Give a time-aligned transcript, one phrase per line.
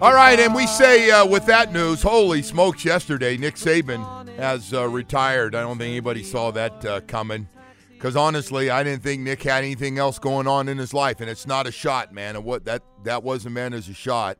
[0.00, 4.72] All right, and we say uh, with that news, holy smokes, yesterday, Nick Saban has
[4.72, 5.54] uh, retired.
[5.54, 7.48] I don't think anybody saw that uh, coming.
[7.92, 11.30] Because honestly, I didn't think Nick had anything else going on in his life, and
[11.30, 12.36] it's not a shot, man.
[12.36, 14.38] And what that that wasn't meant as a shot.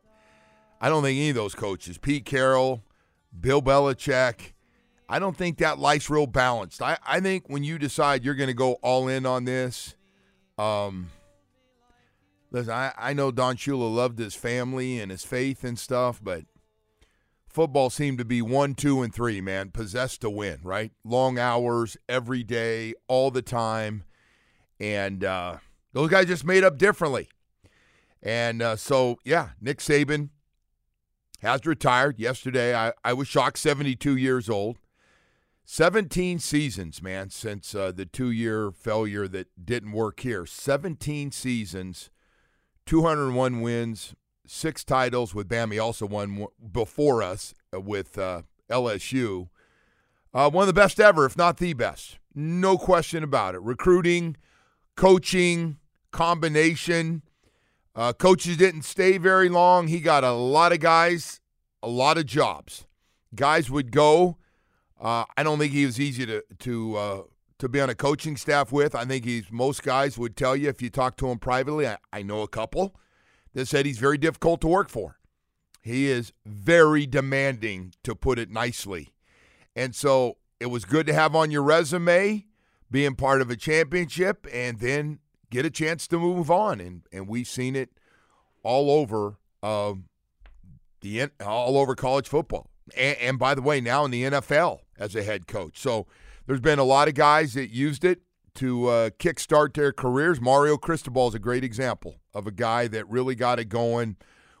[0.79, 2.83] I don't think any of those coaches, Pete Carroll,
[3.39, 4.53] Bill Belichick,
[5.07, 6.81] I don't think that life's real balanced.
[6.81, 9.95] I, I think when you decide you're going to go all in on this,
[10.57, 11.09] um,
[12.55, 16.45] listen, I, I know Don Shula loved his family and his faith and stuff, but
[17.49, 20.93] football seemed to be one, two, and three, man, possessed to win, right?
[21.03, 24.05] Long hours, every day, all the time.
[24.79, 25.57] And uh,
[25.91, 27.27] those guys just made up differently.
[28.23, 30.29] And uh, so, yeah, Nick Saban
[31.41, 32.73] has retired yesterday.
[32.73, 34.77] I, I was shocked, 72 years old.
[35.65, 40.45] 17 seasons, man, since uh, the two year failure that didn't work here.
[40.45, 42.11] 17 seasons,
[42.85, 45.81] 201 wins, six titles with Bama.
[45.81, 49.49] Also won before us with uh, LSU.
[50.33, 52.19] Uh, one of the best ever, if not the best.
[52.33, 53.61] No question about it.
[53.61, 54.35] Recruiting,
[54.95, 55.77] coaching,
[56.11, 57.21] combination.
[57.95, 59.87] Uh, coaches didn't stay very long.
[59.87, 61.39] He got a lot of guys,
[61.81, 62.85] a lot of jobs.
[63.33, 64.37] Guys would go
[64.99, 67.21] uh, I don't think he was easy to to uh,
[67.59, 68.95] to be on a coaching staff with.
[68.95, 71.87] I think he's most guys would tell you if you talk to him privately.
[71.87, 72.95] I, I know a couple
[73.53, 75.17] that said he's very difficult to work for.
[75.81, 79.13] He is very demanding, to put it nicely.
[79.75, 82.45] And so it was good to have on your resume
[82.89, 85.19] being part of a championship and then
[85.51, 86.79] get a chance to move on.
[86.79, 87.89] And and we've seen it
[88.63, 89.93] all over uh,
[91.01, 92.69] the all over college football.
[92.97, 95.79] And, and by the way, now in the NFL as a head coach.
[95.79, 96.07] So
[96.47, 98.21] there's been a lot of guys that used it
[98.55, 100.39] to uh, kickstart their careers.
[100.39, 104.15] Mario Cristobal is a great example of a guy that really got it going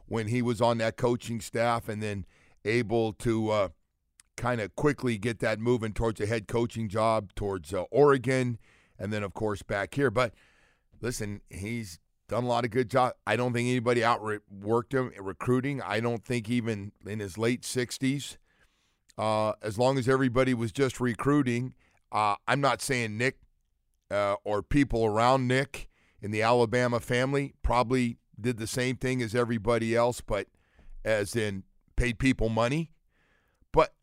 [0.07, 2.25] when he was on that coaching staff and then
[2.65, 3.69] able to uh,
[4.35, 8.57] kind of quickly get that moving towards a head coaching job towards uh, Oregon
[8.99, 10.11] and then, of course, back here.
[10.11, 10.33] But
[11.01, 13.13] listen, he's done a lot of good job.
[13.25, 15.81] I don't think anybody outworked him recruiting.
[15.81, 18.37] I don't think even in his late 60s–
[19.17, 21.73] uh, as long as everybody was just recruiting.
[22.11, 23.39] Uh, I'm not saying Nick
[24.11, 25.89] uh, or people around Nick
[26.21, 30.47] in the Alabama family probably did the same thing as everybody else, but
[31.03, 31.63] as in
[31.95, 32.91] paid people money.
[33.71, 33.93] But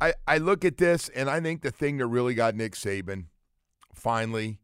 [0.00, 3.26] I, I look at this and I think the thing that really got Nick Saban
[3.92, 4.60] finally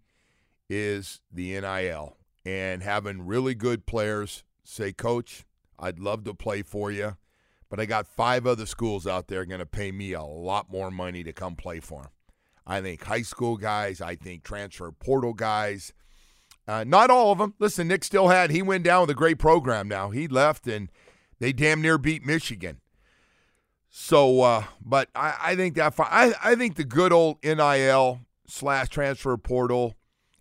[0.69, 5.45] is the NIL and having really good players say, Coach,
[5.79, 7.17] I'd love to play for you
[7.71, 10.91] but I got five other schools out there going to pay me a lot more
[10.91, 12.11] money to come play for them.
[12.67, 15.93] I think high school guys, I think transfer portal guys.
[16.69, 17.55] Uh, not all of them.
[17.59, 20.11] Listen, Nick still had, he went down with a great program now.
[20.11, 20.91] He left and
[21.39, 22.81] they damn near beat Michigan.
[23.89, 28.89] So, uh, but I, I think that, I, I think the good old NIL slash
[28.89, 29.95] transfer portal,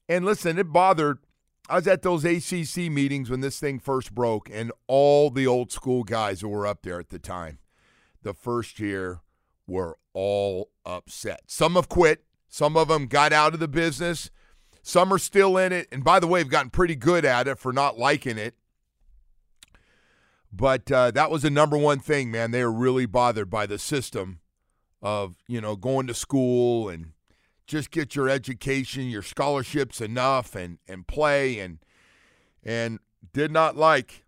[0.07, 1.19] and listen, it bothered
[1.69, 5.71] I was at those ACC meetings when this thing first broke, and all the old
[5.71, 7.59] school guys who were up there at the time,
[8.23, 9.21] the first year,
[9.67, 11.41] were all upset.
[11.45, 12.23] Some have quit.
[12.49, 14.31] Some of them got out of the business.
[14.81, 15.87] Some are still in it.
[15.91, 18.55] And by the way, have gotten pretty good at it for not liking it.
[20.51, 22.49] But uh, that was the number one thing, man.
[22.49, 24.39] They were really bothered by the system
[25.03, 27.11] of, you know, going to school and
[27.69, 31.77] just get your education, your scholarships enough and and play and
[32.63, 32.99] and
[33.31, 34.25] did not like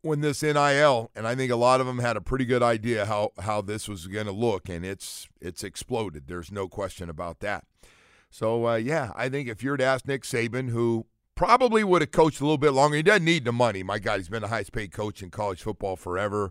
[0.00, 3.04] when this NIL and I think a lot of them had a pretty good idea
[3.04, 6.24] how how this was going to look and it's it's exploded.
[6.26, 7.64] There's no question about that.
[8.30, 12.02] So uh, yeah, I think if you were to ask Nick Saban who probably would
[12.02, 12.96] have coached a little bit longer.
[12.96, 13.84] He doesn't need the money.
[13.84, 16.50] My God, he's been the highest paid coach in college football forever.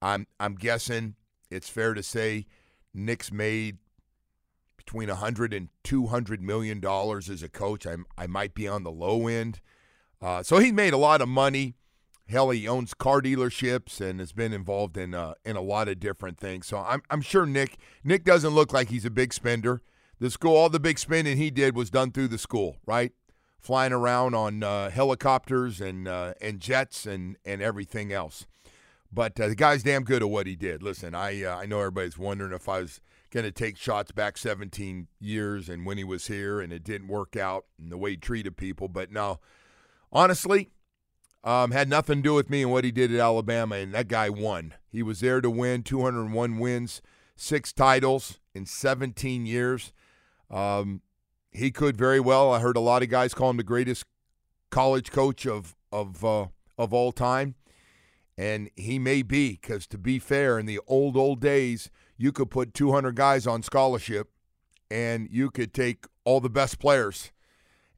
[0.00, 1.14] I'm I'm guessing
[1.50, 2.46] it's fair to say
[2.94, 3.76] Nick's made
[4.86, 7.86] between 100 and 200 million dollars as a coach.
[7.86, 9.60] I I might be on the low end.
[10.22, 11.74] Uh, so he made a lot of money.
[12.28, 16.00] Hell, he owns car dealerships and has been involved in uh, in a lot of
[16.00, 16.66] different things.
[16.66, 19.82] So I'm I'm sure Nick Nick doesn't look like he's a big spender.
[20.18, 23.12] The school, all the big spending he did was done through the school, right?
[23.60, 28.46] Flying around on uh, helicopters and uh, and jets and and everything else.
[29.12, 30.82] But uh, the guy's damn good at what he did.
[30.82, 33.00] Listen, I uh, I know everybody's wondering if I was
[33.36, 37.08] going to take shots back 17 years and when he was here and it didn't
[37.08, 38.88] work out and the way he treated people.
[38.88, 39.40] But no,
[40.10, 40.70] honestly,
[41.44, 43.76] um, had nothing to do with me and what he did at Alabama.
[43.76, 44.72] And that guy won.
[44.88, 47.02] He was there to win 201 wins,
[47.36, 49.92] six titles in 17 years.
[50.50, 51.02] Um,
[51.50, 52.50] he could very well.
[52.50, 54.06] I heard a lot of guys call him the greatest
[54.70, 56.46] college coach of of uh,
[56.78, 57.54] of all time,
[58.36, 59.58] and he may be.
[59.60, 63.62] Because to be fair, in the old old days, you could put 200 guys on
[63.62, 64.30] scholarship,
[64.90, 67.32] and you could take all the best players.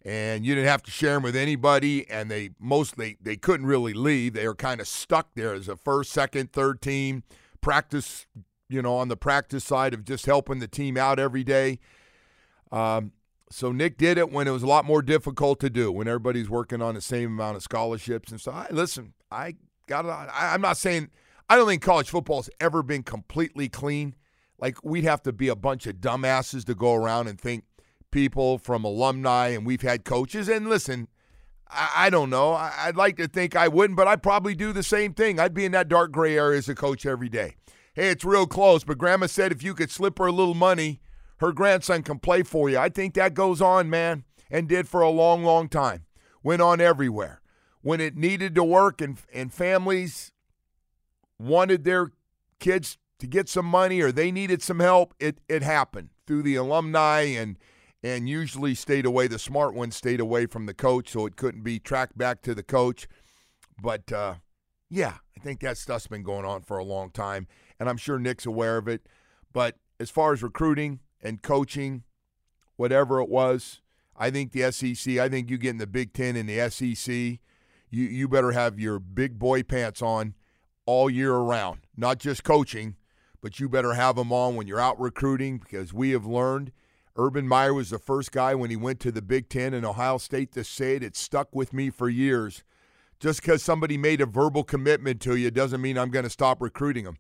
[0.05, 3.93] And you didn't have to share them with anybody and they mostly they couldn't really
[3.93, 4.32] leave.
[4.32, 7.25] They were kind of stuck there as a first second third team
[7.61, 8.26] practice
[8.69, 11.81] you know on the practice side of just helping the team out every day.
[12.70, 13.12] Um,
[13.50, 16.50] so nick did it when it was a lot more difficult to do when everybody's
[16.50, 19.55] working on the same amount of scholarships and so I, listen i
[19.88, 21.11] got I, i'm not saying
[21.49, 24.14] i don't think college football's ever been completely clean
[24.58, 27.64] like we'd have to be a bunch of dumbasses to go around and think
[28.11, 30.49] people from alumni, and we've had coaches.
[30.49, 31.08] And listen,
[31.69, 32.52] I, I don't know.
[32.52, 35.38] I, would like to think I wouldn't, but I'd probably do the same thing.
[35.38, 37.56] I'd be in that dark gray area as a coach every day.
[37.94, 41.00] Hey, it's real close, but Grandma said if you could slip her a little money,
[41.38, 42.79] her grandson can play for you.
[42.79, 46.05] I think that goes on, man, and did for a long, long time.
[46.43, 47.40] Went on everywhere.
[47.83, 50.33] When it needed to work and, and families
[51.39, 52.13] wanted their
[52.59, 56.57] kids to get some money or they needed some help, it, it happened through the
[56.57, 57.57] alumni and–
[58.03, 59.27] and usually stayed away.
[59.27, 62.55] The smart one stayed away from the coach, so it couldn't be tracked back to
[62.55, 63.09] the coach.
[63.81, 64.35] But uh,
[64.89, 67.47] yeah, I think that stuff's been going on for a long time,
[67.79, 69.07] and I'm sure Nick's aware of it.
[69.53, 72.05] But as far as recruiting and coaching,
[72.77, 73.81] whatever it was,
[74.17, 75.19] I think the SEC.
[75.19, 77.41] I think you get in the Big Ten and the SEC.
[77.90, 80.35] You you better have your big boy pants on
[80.87, 82.96] all year around, not just coaching,
[83.40, 86.73] but you better have them on when you're out recruiting because we have learned
[87.19, 90.19] Urban Meyer was the first guy when he went to the Big Ten and Ohio
[90.19, 91.02] State to say it.
[91.02, 92.62] It stuck with me for years.
[93.19, 96.62] Just because somebody made a verbal commitment to you doesn't mean I'm going to stop
[96.62, 97.17] recruiting them.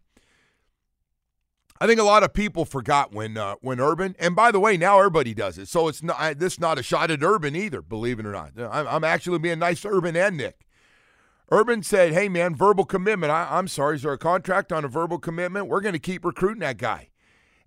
[1.80, 4.76] I think a lot of people forgot when uh, when Urban, and by the way,
[4.76, 5.68] now everybody does it.
[5.68, 8.52] So it's not I, this not a shot at Urban either, believe it or not.
[8.58, 10.66] I'm, I'm actually being nice to Urban and Nick.
[11.50, 13.30] Urban said, "Hey man, verbal commitment.
[13.30, 15.68] I, I'm sorry, is there a contract on a verbal commitment?
[15.68, 17.10] We're going to keep recruiting that guy."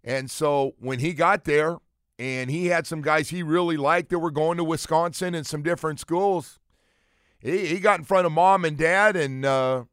[0.04, 1.78] And so when he got there,
[2.19, 5.63] and he had some guys he really liked that were going to Wisconsin and some
[5.63, 6.60] different schools.
[7.40, 9.86] He, he got in front of mom and dad, and uh,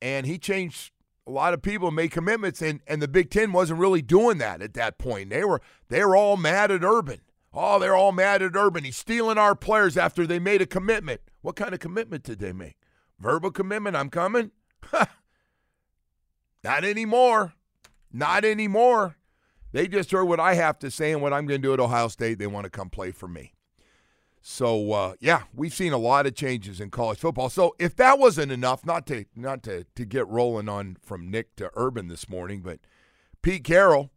[0.00, 0.90] and he changed
[1.28, 4.62] a lot of people, made commitments, and and the Big Ten wasn't really doing that
[4.62, 5.28] at that point.
[5.28, 7.20] They were they were all mad at Urban.
[7.52, 8.84] Oh, they're all mad at Urban.
[8.84, 11.20] He's stealing our players after they made a commitment.
[11.42, 12.76] What kind of commitment did they make?
[13.18, 13.96] Verbal commitment.
[13.96, 14.52] I'm coming.
[16.64, 17.54] Not anymore.
[18.12, 19.16] Not anymore.
[19.72, 21.80] They just heard what I have to say and what I'm going to do at
[21.80, 22.38] Ohio State.
[22.38, 23.52] They want to come play for me.
[24.50, 27.50] So uh, yeah, we've seen a lot of changes in college football.
[27.50, 31.54] So if that wasn't enough, not to not to to get rolling on from Nick
[31.56, 32.80] to Urban this morning, but
[33.42, 34.10] Pete Carroll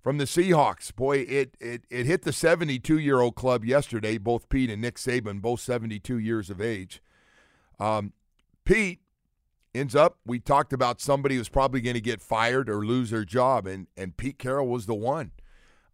[0.00, 4.16] from the Seahawks, boy, it it it hit the 72 year old club yesterday.
[4.16, 7.02] Both Pete and Nick Saban, both 72 years of age.
[7.80, 8.12] Um,
[8.64, 9.00] Pete
[9.74, 13.24] ends up we talked about somebody who's probably going to get fired or lose their
[13.24, 15.32] job and and Pete Carroll was the one.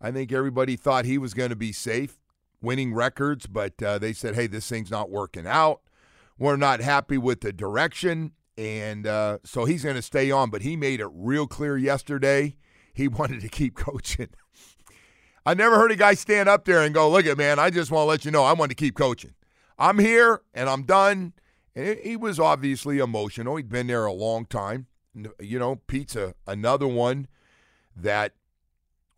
[0.03, 2.20] I think everybody thought he was going to be safe,
[2.63, 5.81] winning records, but uh, they said, "Hey, this thing's not working out.
[6.39, 10.63] We're not happy with the direction." And uh, so he's going to stay on, but
[10.63, 12.57] he made it real clear yesterday
[12.93, 14.29] he wanted to keep coaching.
[15.47, 17.91] I never heard a guy stand up there and go, "Look at man, I just
[17.91, 19.35] want to let you know I want to keep coaching.
[19.79, 21.33] I'm here and I'm done."
[21.75, 23.57] And he was obviously emotional.
[23.57, 24.87] He'd been there a long time.
[25.41, 27.29] You know, Pete's a, another one
[27.97, 28.33] that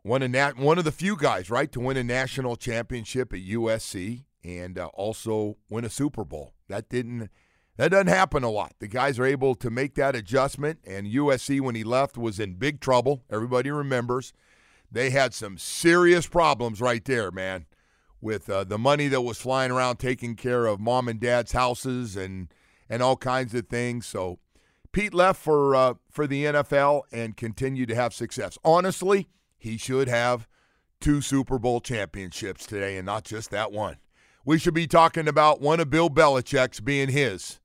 [0.04, 3.40] won a nat- one of the few guys, right, to win a national championship at
[3.40, 6.52] USC and uh, also win a Super Bowl.
[6.68, 7.30] That didn't
[7.76, 8.74] that doesn't happen a lot.
[8.80, 12.54] The guys are able to make that adjustment, and USC when he left was in
[12.54, 13.24] big trouble.
[13.30, 14.32] Everybody remembers
[14.90, 17.66] they had some serious problems right there, man
[18.22, 22.16] with uh, the money that was flying around taking care of mom and dad's houses
[22.16, 22.48] and
[22.88, 24.06] and all kinds of things.
[24.06, 24.38] So
[24.92, 28.56] Pete left for uh, for the NFL and continued to have success.
[28.64, 29.28] Honestly,
[29.62, 30.48] he should have
[31.00, 33.96] two Super Bowl championships today and not just that one.
[34.44, 37.60] We should be talking about one of Bill Belichick's being his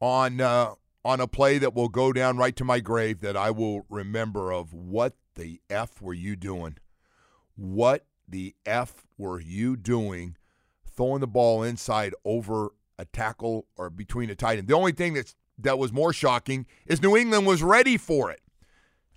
[0.00, 0.74] on uh,
[1.04, 4.52] on a play that will go down right to my grave that I will remember
[4.52, 6.78] of what the F were you doing?
[7.54, 10.36] What the F were you doing
[10.84, 14.66] throwing the ball inside over a tackle or between a tight end?
[14.66, 18.40] The only thing that's that was more shocking is New England was ready for it.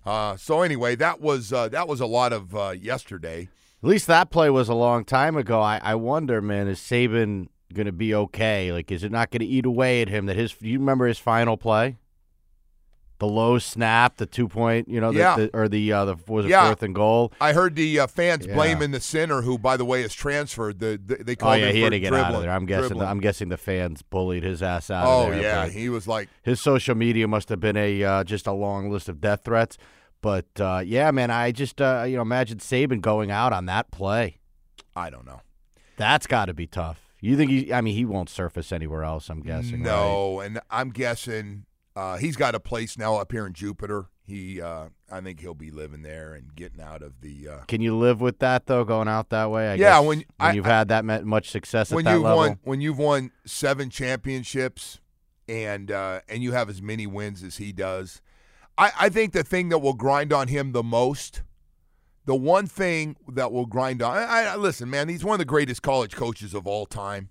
[0.04, 3.48] Uh, so anyway, that was uh, that was a lot of uh, yesterday.
[3.82, 5.60] At least that play was a long time ago.
[5.60, 8.72] I, I wonder, man, is Saban going to be okay?
[8.72, 10.52] Like, is it not going to eat away at him that his?
[10.54, 11.98] Do you remember his final play?
[13.22, 15.36] The low snap, the two point, you know, the, Yeah.
[15.36, 16.66] the, or the uh, the was it Yeah.
[16.66, 17.32] fourth and goal?
[17.40, 18.54] I heard the uh, fans Yeah.
[18.54, 20.80] blaming the center, who, by the way, is transferred.
[20.80, 22.50] The, the they Oh yeah, him he had to get out of there.
[22.50, 22.88] I'm guessing.
[22.88, 23.06] dribbling.
[23.08, 25.06] I'm guessing the fans bullied his ass out.
[25.06, 28.02] oh of there, Oh, yeah, he was like, his social media must have been a
[28.02, 29.78] uh, just a long list of death threats.
[30.20, 33.92] But uh, yeah, man, I just uh, you know imagine Saban going out on that
[33.92, 34.38] play.
[34.96, 35.42] I don't know.
[35.96, 36.98] That's got to be tough.
[37.20, 37.72] You think he?
[37.72, 39.28] I mean, he won't surface anywhere else.
[39.30, 39.74] I'm guessing.
[39.74, 39.82] right?
[39.92, 44.06] No, and I'm guessing uh, he's got a place now up here in Jupiter.
[44.24, 47.48] He, uh, I think he'll be living there and getting out of the.
[47.48, 49.68] Uh, Can you live with that though, going out that way?
[49.70, 52.38] I Yeah, guess, when- I- you've had that much success when at that you've level.
[52.38, 55.00] won, when you've won seven championships,
[55.48, 58.22] and uh, and you have as many wins as he does,
[58.78, 61.42] I, I think the thing that will grind on him the most,
[62.24, 64.16] the one thing that will grind on.
[64.16, 65.08] I, I listen, man.
[65.08, 67.28] He's one of the greatest college coaches of all time.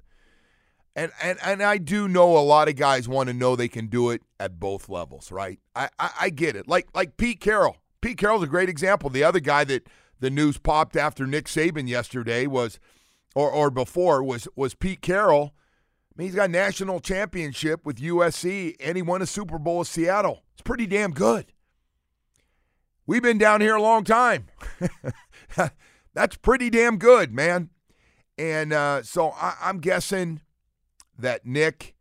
[0.96, 3.88] And, and and I do know a lot of guys want to know they can
[3.88, 5.60] do it at both levels, right?
[5.74, 6.68] I, I, I get it.
[6.68, 7.78] Like like Pete Carroll.
[8.02, 9.10] Pete Carroll's a great example.
[9.10, 9.88] The other guy that
[10.20, 12.78] the news popped after Nick Saban yesterday was,
[13.36, 15.54] or or before was was Pete Carroll.
[15.56, 19.80] I mean, he's got a national championship with USC, and he won a Super Bowl
[19.80, 20.44] with Seattle.
[20.54, 21.54] It's pretty damn good.
[23.08, 24.48] We've been down here a long time.
[26.14, 27.70] That's pretty damn good, man.
[28.38, 30.42] And uh, so I, I'm guessing
[31.18, 31.96] that Nick,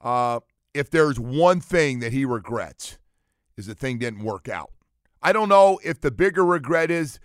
[0.00, 0.40] uh,
[0.74, 2.98] if there's one thing that he regrets,
[3.56, 4.70] is the thing didn't work out.
[5.22, 7.18] I don't know if the bigger regret is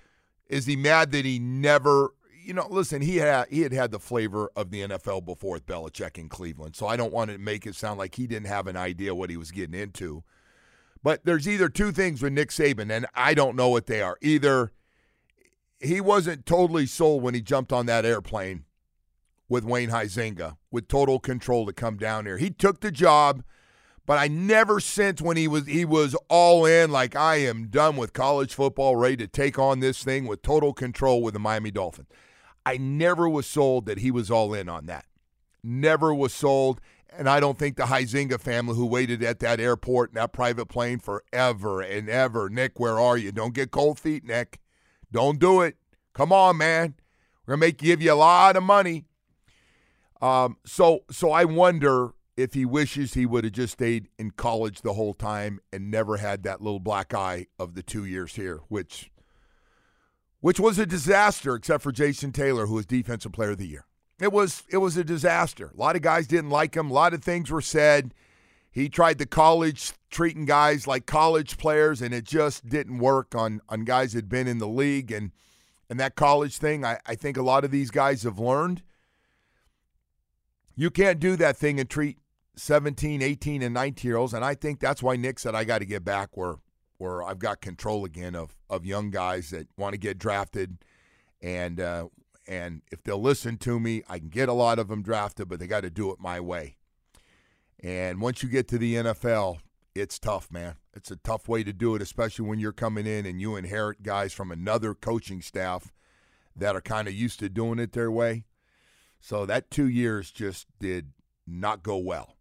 [0.47, 2.13] is he mad that he never
[2.43, 5.65] you know listen he had he had had the flavor of the NFL before with
[5.65, 8.67] Belichick in Cleveland so I don't want to make it sound like he didn't have
[8.67, 10.23] an idea what he was getting into
[11.01, 14.17] but there's either two things with Nick Saban and I don't know what they are
[14.21, 14.71] either
[15.79, 18.65] he wasn't totally sold when he jumped on that airplane
[19.49, 23.43] with Wayne Huizenga with total control to come down here he took the job
[24.05, 27.95] but I never since when he was he was all in like I am done
[27.95, 31.71] with college football, ready to take on this thing with total control with the Miami
[31.71, 32.09] Dolphins.
[32.65, 35.05] I never was sold that he was all in on that.
[35.63, 40.09] Never was sold, and I don't think the Huizenga family who waited at that airport
[40.09, 42.49] in that private plane forever and ever.
[42.49, 43.31] Nick, where are you?
[43.31, 44.59] Don't get cold feet, Nick.
[45.11, 45.77] Don't do it.
[46.13, 46.95] Come on, man.
[47.45, 49.05] We're gonna make give you a lot of money.
[50.23, 54.81] Um, so so I wonder if he wishes he would have just stayed in college
[54.81, 58.61] the whole time and never had that little black eye of the two years here,
[58.69, 59.11] which
[60.39, 63.85] which was a disaster, except for Jason Taylor, who was Defensive Player of the Year.
[64.21, 65.71] It was it was a disaster.
[65.75, 66.89] A lot of guys didn't like him.
[66.89, 68.13] A lot of things were said.
[68.71, 73.59] He tried the college treating guys like college players, and it just didn't work on
[73.67, 75.31] on guys that had been in the league and
[75.89, 76.85] and that college thing.
[76.85, 78.83] I, I think a lot of these guys have learned.
[80.75, 82.17] You can't do that thing and treat
[82.55, 84.33] 17, 18, and 19 year olds.
[84.33, 86.55] And I think that's why Nick said I got to get back where
[86.97, 90.77] where I've got control again of of young guys that want to get drafted,
[91.41, 92.07] and uh,
[92.47, 95.59] and if they'll listen to me, I can get a lot of them drafted, but
[95.59, 96.77] they got to do it my way.
[97.81, 99.57] And once you get to the NFL,
[99.93, 100.75] it's tough, man.
[100.93, 104.03] It's a tough way to do it, especially when you're coming in and you inherit
[104.03, 105.91] guys from another coaching staff
[106.55, 108.45] that are kind of used to doing it their way.
[109.23, 111.13] So that two years just did
[111.47, 112.35] not go well.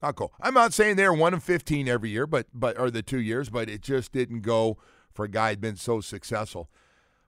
[0.00, 0.30] Not go.
[0.40, 3.50] I'm not saying they're one and fifteen every year, but but or the two years,
[3.50, 4.78] but it just didn't go
[5.12, 6.70] for a guy who'd been so successful.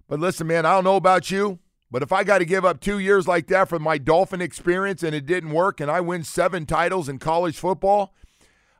[0.07, 1.59] But listen, man, I don't know about you,
[1.90, 5.02] but if I got to give up two years like that for my Dolphin experience
[5.02, 8.14] and it didn't work, and I win seven titles in college football,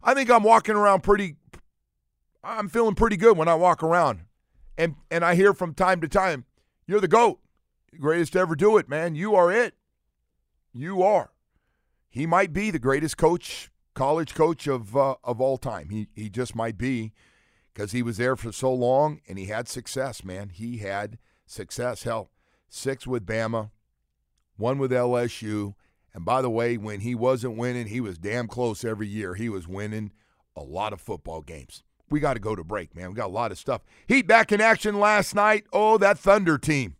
[0.00, 1.34] I think I'm walking around pretty.
[2.44, 4.20] I'm feeling pretty good when I walk around,
[4.78, 6.44] and and I hear from time to time,
[6.87, 7.40] "You're the goat,
[7.99, 9.16] greatest to ever do it, man.
[9.16, 9.75] You are it.
[10.72, 11.30] You are."
[12.08, 15.90] He might be the greatest coach, college coach of uh, of all time.
[15.90, 17.12] He he just might be
[17.72, 20.50] because he was there for so long and he had success, man.
[20.50, 22.02] He had success.
[22.02, 22.30] Hell,
[22.68, 23.70] six with Bama,
[24.56, 25.74] one with LSU.
[26.12, 29.34] And by the way, when he wasn't winning, he was damn close every year.
[29.34, 30.10] He was winning
[30.56, 31.84] a lot of football games.
[32.08, 33.10] We got to go to break, man.
[33.10, 33.82] We got a lot of stuff.
[34.08, 35.64] Heat back in action last night.
[35.72, 36.96] Oh, that Thunder team.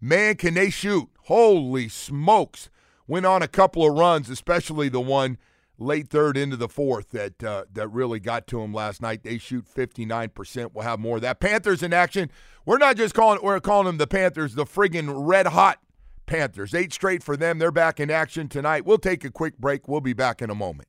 [0.00, 1.08] Man, can they shoot?
[1.24, 2.70] Holy smokes.
[3.08, 5.38] Went on a couple of runs, especially the one
[5.78, 9.22] late third into the fourth that uh, that really got to them last night.
[9.22, 10.70] They shoot 59%.
[10.72, 11.40] We'll have more of that.
[11.40, 12.30] Panthers in action.
[12.64, 15.78] We're not just calling we're calling them the Panthers, the friggin' red hot
[16.26, 16.74] Panthers.
[16.74, 17.58] Eight straight for them.
[17.58, 18.84] They're back in action tonight.
[18.84, 19.86] We'll take a quick break.
[19.88, 20.88] We'll be back in a moment.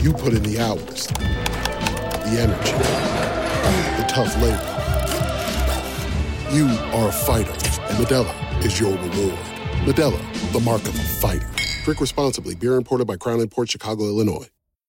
[0.00, 2.72] You put in the hours, the energy,
[4.00, 4.74] the tough labor.
[6.54, 9.38] You are a fighter, and Modelo is your reward.
[9.84, 11.50] Modelo, the mark of a fighter.
[11.82, 12.54] Drink responsibly.
[12.54, 14.48] Beer imported by Crown Port Chicago, Illinois.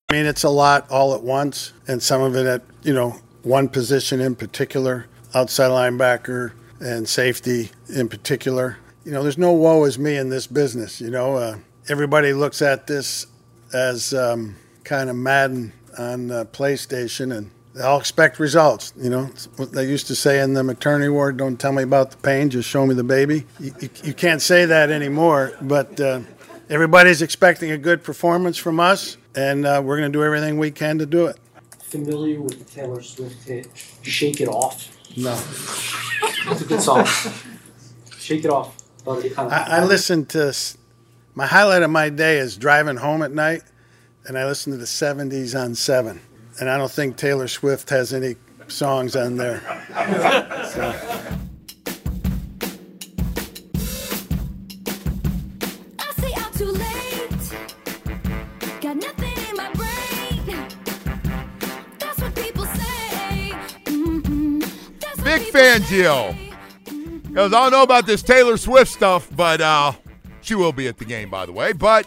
[0.10, 3.16] I mean, it's a lot all at once, and some of it at, you know,
[3.42, 8.78] one position in particular, outside linebacker and safety in particular.
[9.06, 11.02] You know, there's no woe is me in this business.
[11.02, 13.26] You know, uh, everybody looks at this
[13.74, 14.56] as um,
[14.90, 18.92] kind of Madden on uh, PlayStation, and they all expect results.
[18.98, 21.84] You know, it's what they used to say in the maternity ward don't tell me
[21.84, 23.46] about the pain, just show me the baby.
[23.60, 26.22] You, you, you can't say that anymore, but uh,
[26.72, 30.72] everybody's expecting a good performance from us, and uh, we're going to do everything we
[30.72, 31.38] can to do it.
[31.84, 33.68] Familiar with the Taylor Swift hit
[34.02, 34.90] "Shake It Off"?
[35.16, 35.34] No.
[36.52, 37.06] It's a good song.
[38.18, 38.76] Shake It Off.
[39.00, 40.52] Thought it kind of- I, I listen to
[41.36, 43.62] my highlight of my day is driving home at night,
[44.28, 46.22] and I listen to the '70s on Seven.
[46.60, 48.36] And I don't think Taylor Swift has any
[48.68, 49.62] songs on there.
[50.74, 50.94] So,
[56.00, 56.50] I say I'm.
[58.82, 60.68] Got nothing in my brain.
[62.00, 63.54] That's what people say.
[63.86, 64.62] Mhm.
[65.00, 66.36] That's what Vic Fangio.
[67.34, 69.94] Goes, I don't know about this Taylor Swift stuff, but uh,
[70.42, 71.72] she will be at the game, by the way.
[71.74, 72.06] But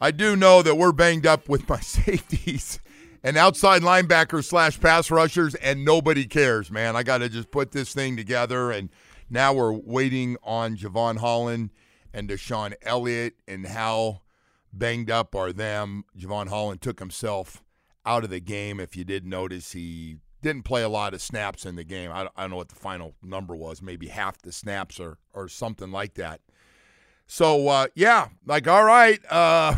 [0.00, 2.80] I do know that we're banged up with my safeties
[3.22, 6.96] and outside linebackers slash pass rushers, and nobody cares, man.
[6.96, 8.90] I got to just put this thing together, and
[9.28, 11.70] now we're waiting on Jevon Holland
[12.12, 14.22] and DeShon Elliott, and how
[14.72, 16.04] banged up are them.
[16.16, 17.62] Jevon Holland took himself
[18.06, 18.80] out of the game.
[18.80, 22.10] If you did notice, he didn't play a lot of snaps in the game.
[22.12, 25.90] I, don't know what the final number was, maybe half the snaps or or something
[25.90, 26.40] like that.
[27.28, 29.76] So uh, yeah, like all right, uh,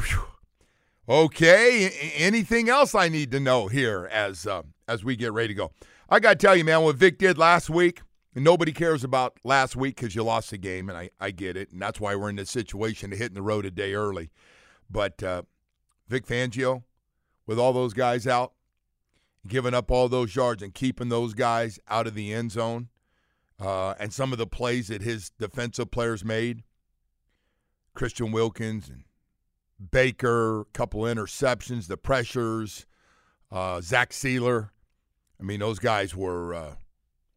[1.08, 1.90] okay.
[2.16, 5.72] Anything else I need to know here as uh, as we get ready to go?
[6.08, 8.00] I got to tell you, man, what Vic did last week.
[8.32, 11.56] And nobody cares about last week because you lost the game, and I, I get
[11.56, 14.30] it, and that's why we're in this situation of hitting the road a day early.
[14.88, 15.42] But uh,
[16.08, 16.84] Vic Fangio,
[17.44, 18.52] with all those guys out,
[19.48, 22.88] giving up all those yards and keeping those guys out of the end zone,
[23.58, 26.62] uh, and some of the plays that his defensive players made,
[27.94, 29.04] Christian Wilkins and
[29.90, 32.86] Baker, a couple interceptions, the pressures,
[33.50, 34.70] uh, Zach Sieler.
[35.40, 36.74] I mean, those guys were uh,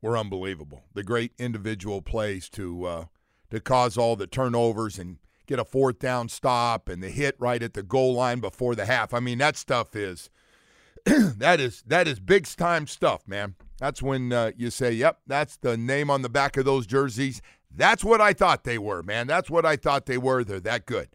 [0.01, 0.83] were unbelievable.
[0.93, 3.05] The great individual plays to uh,
[3.49, 7.61] to cause all the turnovers and get a fourth down stop and the hit right
[7.61, 9.13] at the goal line before the half.
[9.13, 10.29] I mean, that stuff is
[11.05, 13.55] that is that is big time stuff, man.
[13.79, 17.41] That's when uh, you say, "Yep, that's the name on the back of those jerseys."
[17.75, 19.27] That's what I thought they were, man.
[19.27, 20.43] That's what I thought they were.
[20.43, 21.09] They're that good.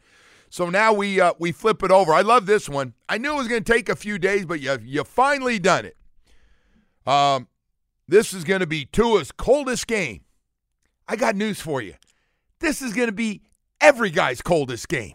[0.51, 2.13] So now we uh, we flip it over.
[2.13, 2.95] I love this one.
[3.09, 5.85] I knew it was going to take a few days, but you you finally done
[5.85, 5.97] it.
[7.07, 7.49] Um,
[8.07, 10.23] this is going to be Tua's coldest game.
[11.07, 11.95] I got news for you.
[12.61, 13.43] This is going to be
[13.81, 15.15] every guy's coldest game.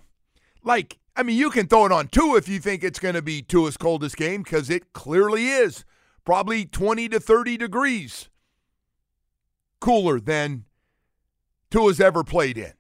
[0.64, 3.22] Like, I mean, you can throw it on Tua if you think it's going to
[3.22, 5.84] be Tua's coldest game because it clearly is.
[6.26, 8.30] Probably 20 to 30 degrees
[9.82, 10.64] cooler than
[11.74, 12.74] Tua's ever played in.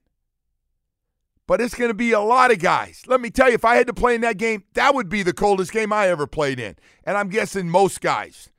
[1.47, 3.01] But it's going to be a lot of guys.
[3.08, 5.23] Let me tell you, if I had to play in that game, that would be
[5.23, 6.75] the coldest game I ever played in.
[7.03, 8.51] And I'm guessing most guys.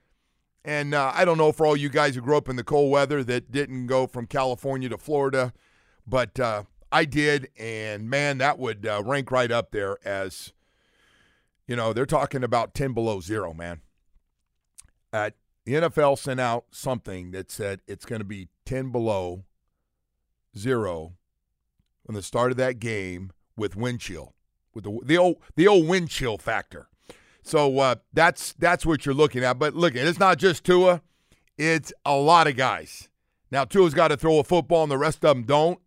[0.64, 2.90] And uh, I don't know for all you guys who grew up in the cold
[2.90, 5.52] weather that didn't go from California to Florida,
[6.04, 7.48] but uh, I did.
[7.56, 10.52] And man, that would uh, rank right up there as,
[11.68, 13.82] you know, they're talking about 10 below zero, man.
[15.12, 15.32] The
[15.74, 19.44] NFL sent out something that said it's going to be 10 below
[20.56, 21.14] zero
[22.08, 24.34] on the start of that game with wind chill,
[24.74, 26.88] with the the old the old wind chill factor.
[27.42, 29.58] So uh, that's that's what you're looking at.
[29.58, 31.02] But look, it's not just Tua;
[31.58, 33.08] it's a lot of guys.
[33.50, 35.78] Now Tua's got to throw a football, and the rest of them don't.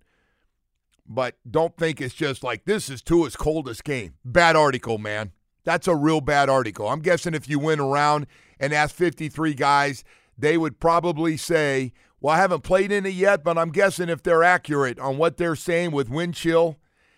[1.10, 4.16] But don't think it's just like this is Tua's coldest game.
[4.26, 5.32] Bad article, man.
[5.64, 6.88] That's a real bad article.
[6.88, 8.28] I'm guessing if you went around
[8.60, 10.04] and asked 53 guys,
[10.38, 14.24] they would probably say, well, I haven't played in it yet, but I'm guessing if
[14.24, 16.78] they're accurate on what they're saying with wind chill,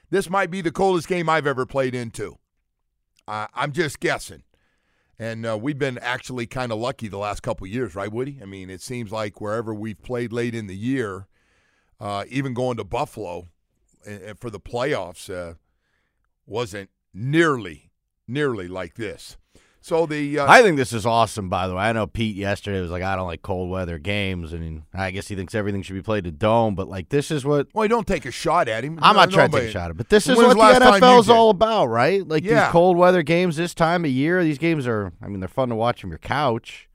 [0.09, 2.37] this might be the coldest game I've ever played into.
[3.27, 4.43] Uh, I'm just guessing.
[5.17, 8.39] And uh, we've been actually kind of lucky the last couple years, right, Woody?
[8.41, 11.27] I mean, it seems like wherever we've played late in the year,
[11.99, 13.47] uh, even going to Buffalo
[14.37, 15.55] for the playoffs, uh,
[16.45, 17.91] wasn't nearly,
[18.27, 19.37] nearly like this.
[19.81, 21.47] So the uh, I think this is awesome.
[21.47, 24.51] By the way, I know Pete yesterday was like, "I don't like cold weather games,"
[24.51, 26.75] and I guess he thinks everything should be played at dome.
[26.75, 27.67] But like, this is what.
[27.73, 28.99] Well, you don't take a shot at him.
[29.01, 30.55] I'm not No, trying to take a shot at him, but this is what the
[30.55, 32.27] last the time you NFL is all about, right?
[32.27, 32.65] Like Yeah.
[32.65, 34.43] these cold weather games this time of year.
[34.43, 36.88] These games are, I mean, they're fun to watch from your couch.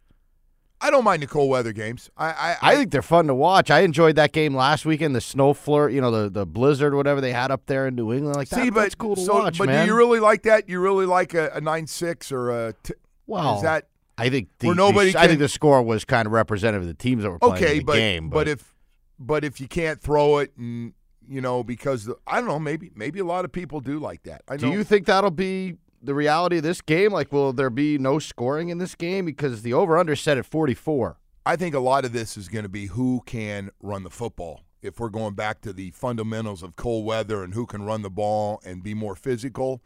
[0.84, 2.10] I don't mind the cold weather games.
[2.16, 3.70] I I, I think they're fun to watch.
[3.70, 7.20] I enjoyed that game last weekend, the snow flurry, you know, the, the blizzard, whatever
[7.22, 8.36] they had up there in New England.
[8.36, 9.86] Like see, that, but that's cool to so, watch, but man.
[9.86, 10.68] do you really like that?
[10.68, 12.74] You really like a, a nine six or a?
[12.82, 12.94] T-
[13.26, 16.04] Well, is that I think the, where nobody the- I can- think the score was
[16.04, 17.72] kind of representative of the teams that were playing okay?
[17.72, 18.28] in the but, game.
[18.28, 18.74] but if
[19.18, 20.92] but if you can't throw it and
[21.26, 24.24] you know because the, I don't know maybe maybe a lot of people do like
[24.24, 24.42] that.
[24.48, 27.12] I Do you think that'll be the reality of this game?
[27.12, 31.18] Like, will there be no scoring in this game because the over/under set at 44?
[31.46, 34.62] I think a lot of this is going to be who can run the football.
[34.80, 38.10] If we're going back to the fundamentals of cold weather and who can run the
[38.10, 39.82] ball and be more physical,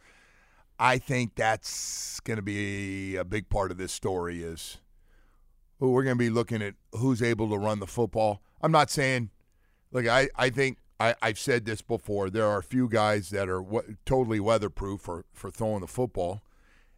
[0.77, 4.43] I think that's going to be a big part of this story.
[4.43, 4.77] Is
[5.79, 8.41] we're going to be looking at who's able to run the football.
[8.61, 9.29] I'm not saying,
[9.91, 12.29] look, I I think I, I've said this before.
[12.29, 16.41] There are a few guys that are w- totally weatherproof for for throwing the football.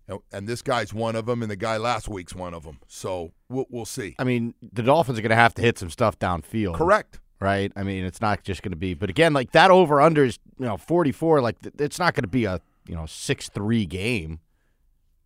[0.08, 2.80] And- And this guy's one of them, and the guy last week's one of them.
[2.88, 4.16] So we'll, we'll see.
[4.20, 6.76] I mean, the Dolphins are going to have to hit some stuff downfield.
[6.76, 7.20] Correct.
[7.40, 7.72] Right?
[7.76, 10.38] I mean, it's not just going to be, but again, like that over under is,
[10.60, 11.42] you know, 44.
[11.42, 14.34] Like, th- it's not going to be a, you know, 6 3 game.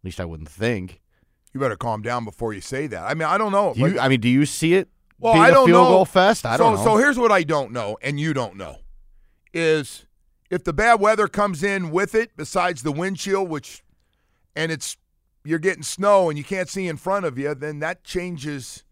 [0.01, 1.01] At least I wouldn't think.
[1.53, 3.03] You better calm down before you say that.
[3.09, 3.73] I mean, I don't know.
[3.73, 5.89] Do you, Like- I mean, do you see it well, I don't field know.
[5.89, 6.45] goal fest?
[6.45, 6.91] I don't so, know.
[6.91, 8.77] So here's what I don't know, and you don't know,
[9.53, 10.05] is
[10.49, 13.83] if the bad weather comes in with it, besides the wind chill, which,
[14.55, 14.97] and it's
[15.45, 18.83] you're getting snow and you can't see in front of you, then that changes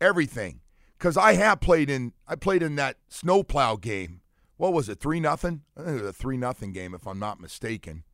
[0.00, 0.60] everything.
[0.98, 4.20] Because I have played in, I played in that snowplow game.
[4.58, 5.00] What was it?
[5.00, 5.62] Three nothing.
[5.76, 8.04] I think it was a three nothing game, if I'm not mistaken.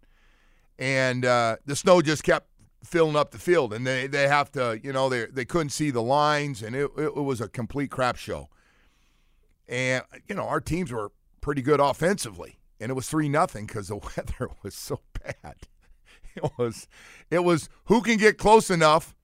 [0.79, 2.49] And uh, the snow just kept
[2.87, 5.91] filling up the field, and they they have to, you know, they they couldn't see
[5.91, 8.49] the lines, and it it, was a complete crap show.
[9.69, 13.89] And you know, our teams were pretty good offensively, and it was three nothing because
[13.89, 15.57] the weather was so bad.
[16.35, 16.87] It was
[17.31, 19.15] it was who can get close enough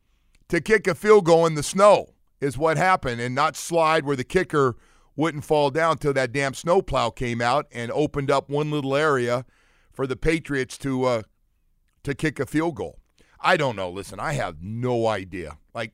[0.49, 2.09] to kick a field goal in the snow
[2.41, 4.77] is what happened, and not slide where the kicker
[5.15, 9.45] wouldn't fall down till that damn snowplow came out and opened up one little area
[9.93, 11.23] for the Patriots to uh,
[12.03, 12.99] to kick a field goal.
[13.43, 13.91] I don't know.
[13.91, 15.59] Listen, I have no idea.
[15.75, 15.93] Like,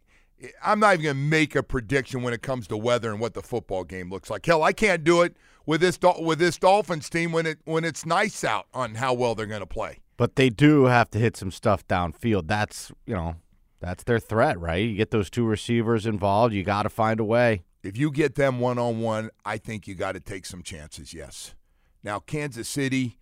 [0.62, 3.34] I'm not even going to make a prediction when it comes to weather and what
[3.34, 4.46] the football game looks like.
[4.46, 8.06] Hell, I can't do it with this with this Dolphins team when it when it's
[8.06, 9.98] nice out on how well they're going to play.
[10.16, 12.48] But they do have to hit some stuff downfield.
[12.48, 13.36] That's, you know,
[13.80, 14.84] that's their threat, right?
[14.84, 17.62] You get those two receivers involved, you got to find a way.
[17.84, 21.14] If you get them one on one, I think you got to take some chances.
[21.14, 21.54] Yes.
[22.02, 23.18] Now, Kansas City,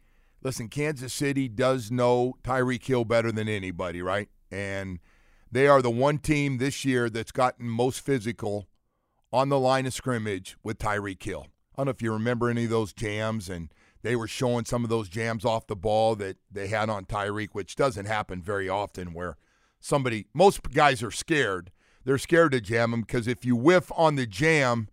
[0.47, 4.29] listen, Kansas City does know Tyreek Hill better than anybody, right?
[4.49, 5.01] And
[5.51, 8.69] they are the one team this year that's gotten most physical
[9.33, 11.49] on the line of scrimmage with Tyreek Hill.
[11.75, 14.85] I don't know if you remember any of those jams, and they were showing some
[14.85, 18.69] of those jams off the ball that they had on Tyreek, which doesn't happen very
[18.69, 19.37] often where
[19.81, 21.73] somebody, most guys are scared.
[22.05, 24.87] they're scared to jam him because if you whiff on the jam,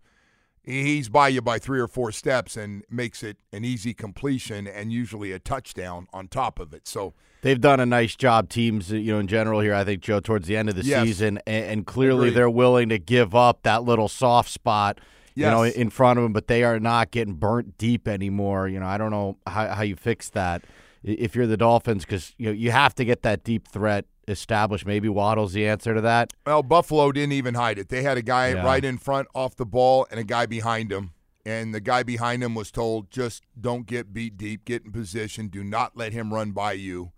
[0.64, 4.92] he's by you by three or four steps and makes it an easy completion and
[4.92, 6.88] usually a touchdown on top of it.
[6.88, 9.74] So They've done a nice job, teams, you know, in general here.
[9.74, 11.04] I think Joe towards the end of the Yes.
[11.06, 12.36] season, and, and clearly Agreed.
[12.36, 14.98] they're willing to give up that little soft spot,
[15.34, 16.32] you know, in front of them.
[16.32, 18.66] But they are not getting burnt deep anymore.
[18.68, 20.64] You know, I don't know how, how you fix that
[21.02, 24.86] if you're the Dolphins, because you know you have to get that deep threat established.
[24.86, 26.32] Maybe Waddle's the answer to that.
[26.46, 27.88] Well, Buffalo didn't even hide it.
[27.88, 28.64] They had a guy Yeah.
[28.64, 31.12] right in front off the ball and a guy behind him.
[31.46, 35.48] And the guy behind him was told, just don't get beat deep, get in position,
[35.48, 37.12] do not let him run by you.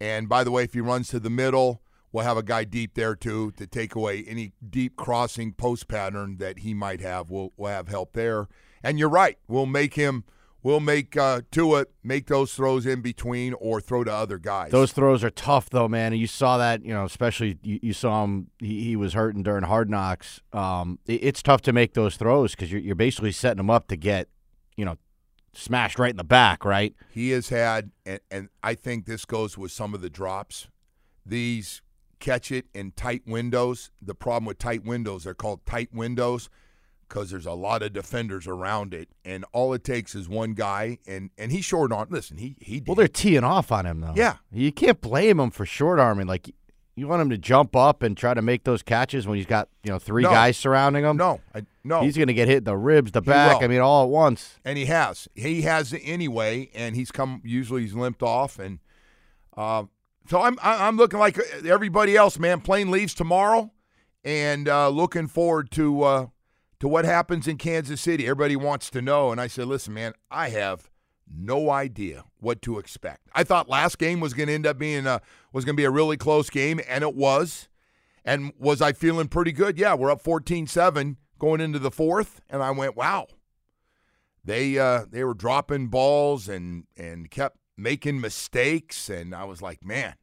[0.00, 2.94] And by the way, if he runs to the middle, we'll have a guy deep
[2.94, 7.30] there too to take away any deep crossing post pattern that he might have.
[7.30, 8.48] We'll, we'll have help there.
[8.82, 9.36] And you're right.
[9.48, 10.24] We'll make him,
[10.62, 14.70] we'll make uh, Tua make those throws in between or throw to other guys.
[14.70, 16.12] Those throws are tough, though, man.
[16.12, 18.48] And you saw that, you know, especially you, you saw him.
[18.58, 20.40] He, he was hurting during Hard Knocks.
[20.52, 23.88] Um, it- it's tough to make those throws because you're, you're basically setting him up
[23.88, 24.28] to get,
[24.76, 24.96] you know,
[25.54, 26.94] smashed right in the back, right?
[27.10, 30.68] he has had, and, and I think this goes with some of the drops.
[31.26, 31.82] These
[32.20, 33.90] catch it in tight windows.
[34.00, 36.48] The problem with tight windows, they're called tight windows
[37.08, 40.98] because there's a lot of defenders around it, and all it takes is one guy,
[41.06, 42.06] and and he's short on.
[42.10, 42.88] Listen, he he did.
[42.88, 44.12] Well, they're teeing off on him, though.
[44.14, 44.36] Yeah.
[44.52, 46.26] You can't blame him for short arming.
[46.26, 46.50] Like,
[46.96, 49.68] you want him to jump up and try to make those catches when he's got,
[49.84, 50.30] you know, three No.
[50.30, 51.16] guys surrounding him?
[51.16, 52.00] no, I, no.
[52.02, 53.62] He's going to get hit in the ribs, the back.
[53.62, 54.58] I mean, all at once.
[54.64, 55.28] and he has.
[55.34, 57.40] He has it anyway, and he's come.
[57.44, 58.80] Usually, he's limped off, and
[59.56, 59.84] uh,
[60.28, 62.60] so I'm I'm looking like everybody else, man.
[62.60, 63.70] Plane leaves tomorrow,
[64.24, 66.26] and uh, looking forward to uh,
[66.80, 68.24] to what happens in Kansas City.
[68.24, 70.90] Everybody wants to know, and I said, listen, man, I have
[71.30, 73.28] no idea what to expect.
[73.34, 75.20] I thought last game was going to end up being a,
[75.52, 77.68] was going to be a really close game, and it was.
[78.24, 79.78] And was I feeling pretty good?
[79.78, 83.28] Yeah, we're up 14-7 going into the fourth, and I went, wow
[84.48, 89.84] they uh, they were dropping balls and and kept making mistakes, and I was like,
[89.84, 90.14] man,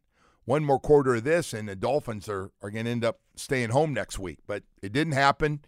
[0.46, 3.70] one more quarter of this, and the Dolphins are are going to end up staying
[3.70, 4.40] home next week.
[4.48, 5.62] But it didn't happen.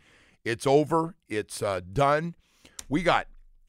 [0.47, 1.15] It's over.
[1.27, 2.33] It's uh, done.
[2.87, 3.27] We got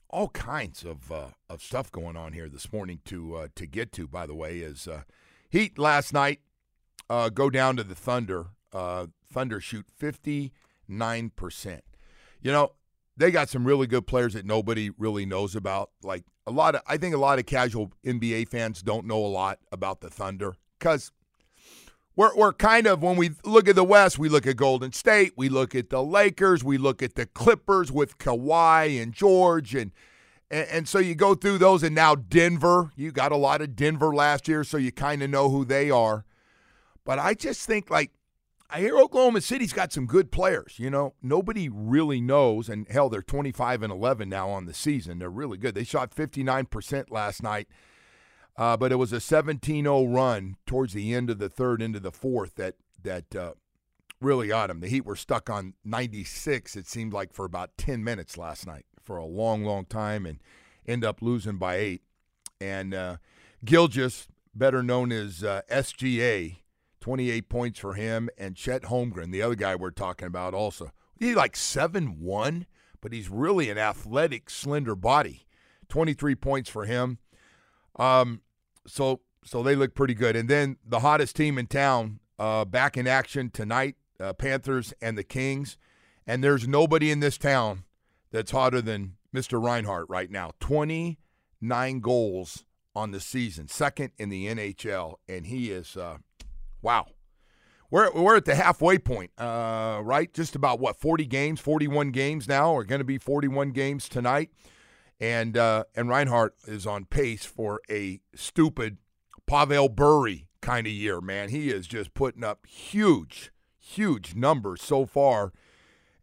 [0.09, 3.91] all kinds of uh, of stuff going on here this morning to uh, to get
[3.95, 4.07] to.
[4.07, 5.03] By the way, is uh,
[5.51, 6.41] Heat last night
[7.11, 8.51] uh, go down to the Thunder.
[8.73, 10.53] Uh, Thunder shoot fifty
[10.87, 11.83] nine percent.
[12.41, 12.75] You know,
[13.17, 15.91] they got some really good players that nobody really knows about.
[16.05, 19.27] Like a lot of, I think a lot of casual NBA fans don't know a
[19.27, 21.11] lot about the Thunder because
[22.19, 25.35] we're we're kind of when we look at the West, we look at Golden State,
[25.37, 29.93] we look at the Lakers, we look at the Clippers with Kawhi and George, and
[30.51, 32.91] and, and so you go through those, and now Denver.
[32.97, 35.93] You got a lot of Denver last year, so you kind of know who they
[35.93, 36.25] are.
[37.05, 38.11] But I just think like
[38.69, 40.75] I hear Oklahoma City's got some good players.
[40.77, 45.21] You know, nobody really knows, and hell, they're 25 and 11 now on the season.
[45.21, 45.77] They're really good.
[45.77, 47.69] They shot 59% last night,
[48.59, 52.13] uh, but it was a 17-0 run towards the end of the third, into the
[52.13, 53.53] fourth that that uh,
[54.21, 54.81] really got them.
[54.81, 56.75] The Heat were stuck on 96.
[56.75, 60.41] It seemed like for about 10 minutes last night, for a long, long time, and
[60.87, 62.03] end up losing by eight.
[62.61, 63.17] And uh,
[63.65, 66.57] Gilgeous, better known as uh, SGA.
[67.01, 70.91] 28 points for him, and Chet Holmgren, the other guy we're talking about, also.
[71.17, 72.67] He's like 7 1,
[73.01, 75.47] but he's really an athletic, slender body.
[75.89, 77.19] 23 points for him.
[77.97, 78.43] Um,
[78.89, 80.37] so so they look pretty good.
[80.37, 85.17] And then the hottest team in town uh, back in action tonight, uh, Panthers and
[85.17, 85.77] the Kings.
[86.27, 87.85] And there's nobody in this town
[88.31, 89.63] that's hotter than Mr.
[89.63, 90.53] Reinhart right now.
[90.61, 96.19] 29 goals on the season, second in the NHL, and he is uh,
[96.83, 97.07] wow.
[97.91, 100.33] We're we're at the halfway point, uh, right?
[100.35, 104.51] Just about what 40 games, 41 games now, are going to be 41 games tonight,
[105.21, 108.99] and uh, and Reinhart is on pace for a stupid
[109.47, 111.49] Pavel Bure kind of year, man.
[111.49, 115.53] He is just putting up huge, huge numbers so far,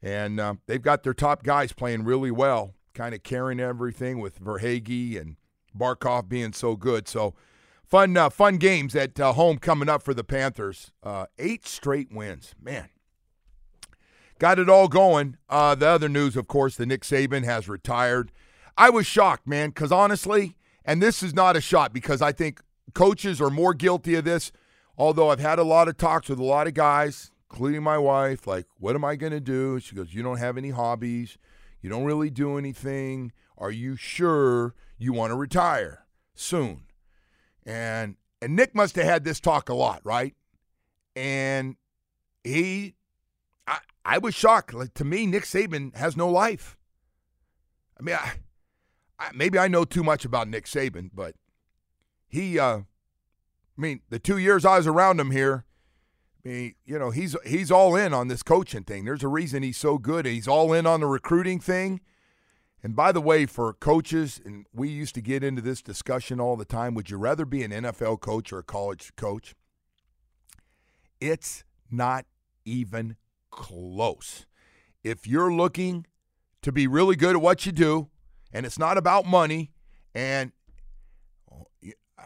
[0.01, 4.39] and uh, they've got their top guys playing really well, kind of carrying everything with
[4.39, 5.37] Verhaeghe and
[5.77, 7.07] Barkov being so good.
[7.07, 7.33] So
[7.85, 10.91] fun, uh, fun games at uh, home coming up for the Panthers.
[11.03, 12.89] Uh, eight straight wins, man.
[14.37, 15.37] Got it all going.
[15.49, 18.31] Uh, the other news, of course, the Nick Saban has retired.
[18.77, 22.61] I was shocked, man, because honestly, and this is not a shot because I think
[22.93, 24.51] coaches are more guilty of this.
[24.97, 28.47] Although I've had a lot of talks with a lot of guys, including my wife,
[28.47, 29.79] like, what am I going to do?
[29.79, 31.37] She goes, You don't have any hobbies.
[31.81, 33.31] You don't really do anything.
[33.57, 36.83] Are you sure you want to retire soon?
[37.65, 40.35] And and Nick must have had this talk a lot, right?
[41.15, 41.75] And
[42.43, 42.95] he
[43.67, 44.73] I I was shocked.
[44.73, 46.77] Like, to me, Nick Saban has no life.
[47.99, 48.33] I mean, I,
[49.33, 51.35] maybe I know too much about Nick Saban, but
[52.27, 52.83] he, uh, I
[53.77, 55.65] mean, the two years I was around him here,
[56.45, 59.05] I mean, you know, he's he's all in on this coaching thing.
[59.05, 60.25] There's a reason he's so good.
[60.25, 62.01] He's all in on the recruiting thing.
[62.83, 66.55] And by the way, for coaches, and we used to get into this discussion all
[66.55, 69.55] the time would you rather be an NFL coach or a college coach?
[71.19, 72.25] It's not
[72.63, 73.15] even
[73.49, 74.45] close.
[75.03, 76.05] If you're looking
[76.61, 78.09] to be really good at what you do,
[78.55, 79.69] and it's not about money,
[80.15, 80.53] and
[82.17, 82.23] I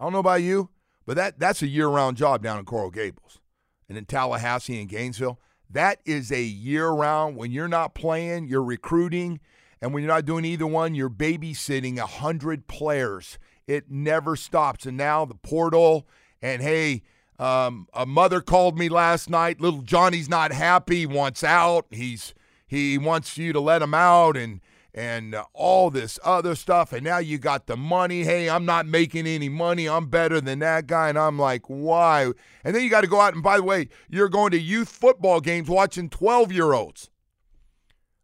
[0.00, 0.70] don't know about you,
[1.04, 3.40] but that, that's a year round job down in Coral Gables
[3.88, 5.40] and in Tallahassee and Gainesville.
[5.68, 7.36] That is a year round.
[7.36, 9.40] When you're not playing, you're recruiting.
[9.80, 13.38] And when you're not doing either one, you're babysitting a 100 players.
[13.66, 14.86] It never stops.
[14.86, 16.06] And now the portal,
[16.40, 17.02] and hey,
[17.40, 19.60] um, a mother called me last night.
[19.60, 21.06] Little Johnny's not happy.
[21.06, 21.86] Wants out.
[21.90, 22.34] He's
[22.66, 24.60] he wants you to let him out, and
[24.94, 26.92] and uh, all this other stuff.
[26.92, 28.24] And now you got the money.
[28.24, 29.88] Hey, I'm not making any money.
[29.88, 31.08] I'm better than that guy.
[31.08, 32.32] And I'm like, why?
[32.64, 34.88] And then you got to go out and by the way, you're going to youth
[34.88, 37.10] football games watching 12 year olds.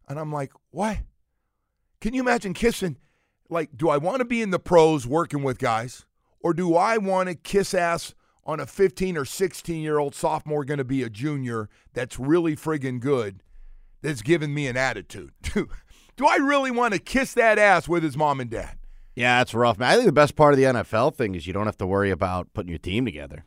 [0.07, 0.99] And I'm like, what?
[2.01, 2.97] Can you imagine kissing?
[3.49, 6.05] Like, do I want to be in the pros working with guys,
[6.39, 8.13] or do I want to kiss ass
[8.45, 12.55] on a 15 or 16 year old sophomore going to be a junior that's really
[12.55, 13.41] friggin' good,
[14.01, 15.31] that's giving me an attitude?
[16.19, 18.77] do I really want to kiss that ass with his mom and dad?
[19.15, 19.89] Yeah, it's rough, man.
[19.89, 22.11] I think the best part of the NFL thing is you don't have to worry
[22.11, 23.45] about putting your team together.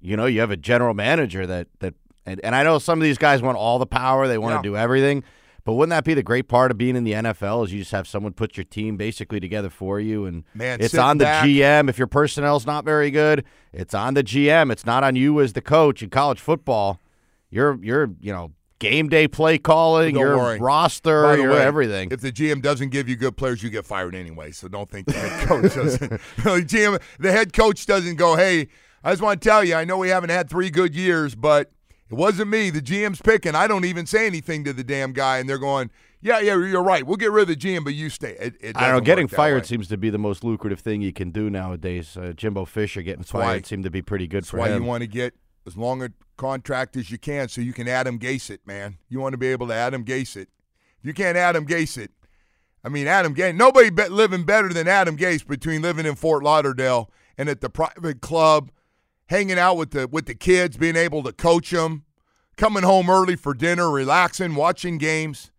[0.00, 3.02] You know, you have a general manager that that, and, and I know some of
[3.04, 4.58] these guys want all the power, they want Yeah.
[4.58, 5.24] to do everything.
[5.64, 7.64] But wouldn't that be the great part of being in the NFL?
[7.64, 10.96] Is you just have someone put your team basically together for you, and Man, it's
[10.96, 11.88] on the back- GM.
[11.88, 14.72] If your personnel's not very good, it's on the GM.
[14.72, 17.00] It's not on you as the coach in college football.
[17.50, 18.50] You're you're you know
[18.82, 20.58] game day play calling, your worry.
[20.58, 22.10] roster, By your way, everything.
[22.10, 24.50] If the GM doesn't give you good players, you get fired anyway.
[24.50, 26.10] So don't think the head coach doesn't.
[26.36, 28.68] the GM, the head coach doesn't go, "Hey,
[29.04, 31.70] I just want to tell you, I know we haven't had three good years, but
[32.10, 32.70] it wasn't me.
[32.70, 33.54] The GM's picking.
[33.54, 35.90] I don't even say anything to the damn guy, and they're going,
[36.20, 37.06] "Yeah, yeah, you're right.
[37.06, 39.00] We'll get rid of the GM, but you stay." It, it I don't know.
[39.00, 39.66] Getting fired way.
[39.68, 42.16] seems to be the most lucrative thing you can do nowadays.
[42.16, 44.82] Uh, Jimbo Fisher getting why- fired seemed to be pretty good That's for why him.
[44.82, 45.34] you want to get
[45.66, 46.08] as long a
[46.42, 48.98] contract as you can, so you can Adam Gase it, man.
[49.08, 50.48] You want to be able to Adam Gase it.
[50.98, 52.10] If you can't Adam Gase it,
[52.82, 53.54] I mean, Adam Gase.
[53.54, 57.70] Nobody be living better than Adam Gase between living in Fort Lauderdale and at the
[57.70, 58.72] private club,
[59.26, 62.06] hanging out with the with the kids, being able to coach them,
[62.56, 65.52] coming home early for dinner, relaxing, watching games.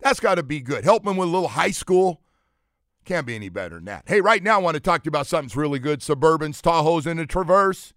[0.00, 0.82] That's got to be good.
[0.82, 2.20] Help with a little high school.
[3.04, 4.02] Can't be any better than that.
[4.06, 6.00] Hey, right now I want to talk to you about something that's really good.
[6.00, 7.92] Suburbans, Tahoes, and the Traverse.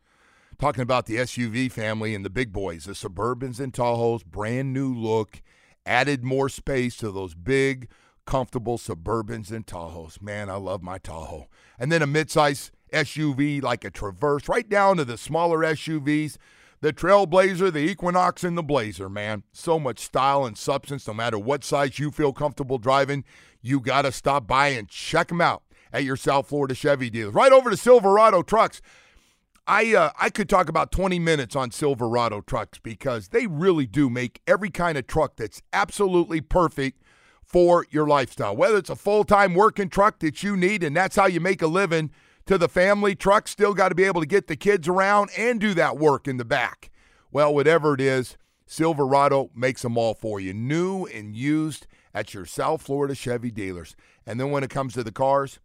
[0.59, 4.93] Talking about the SUV family and the big boys, the Suburbans and Tahoes, brand new
[4.93, 5.41] look,
[5.85, 7.87] added more space to those big,
[8.25, 10.21] comfortable Suburbans and Tahoes.
[10.21, 11.47] Man, I love my Tahoe.
[11.79, 16.35] And then a midsize SUV like a Traverse, right down to the smaller SUVs,
[16.81, 19.43] the Trailblazer, the Equinox, and the Blazer, man.
[19.53, 23.23] So much style and substance, no matter what size you feel comfortable driving,
[23.61, 27.33] you got to stop by and check them out at your South Florida Chevy dealers.
[27.33, 28.81] Right over to Silverado Trucks.
[29.71, 34.09] I uh, I could talk about 20 minutes on Silverado trucks because they really do
[34.09, 37.03] make every kind of truck that's absolutely perfect
[37.43, 38.55] for your lifestyle.
[38.55, 41.67] Whether it's a full-time working truck that you need and that's how you make a
[41.67, 42.09] living,
[42.47, 45.61] to the family truck, still got to be able to get the kids around and
[45.61, 46.89] do that work in the back.
[47.31, 52.47] Well, whatever it is, Silverado makes them all for you, new and used at your
[52.47, 53.95] South Florida Chevy dealers.
[54.25, 55.59] And then when it comes to the cars,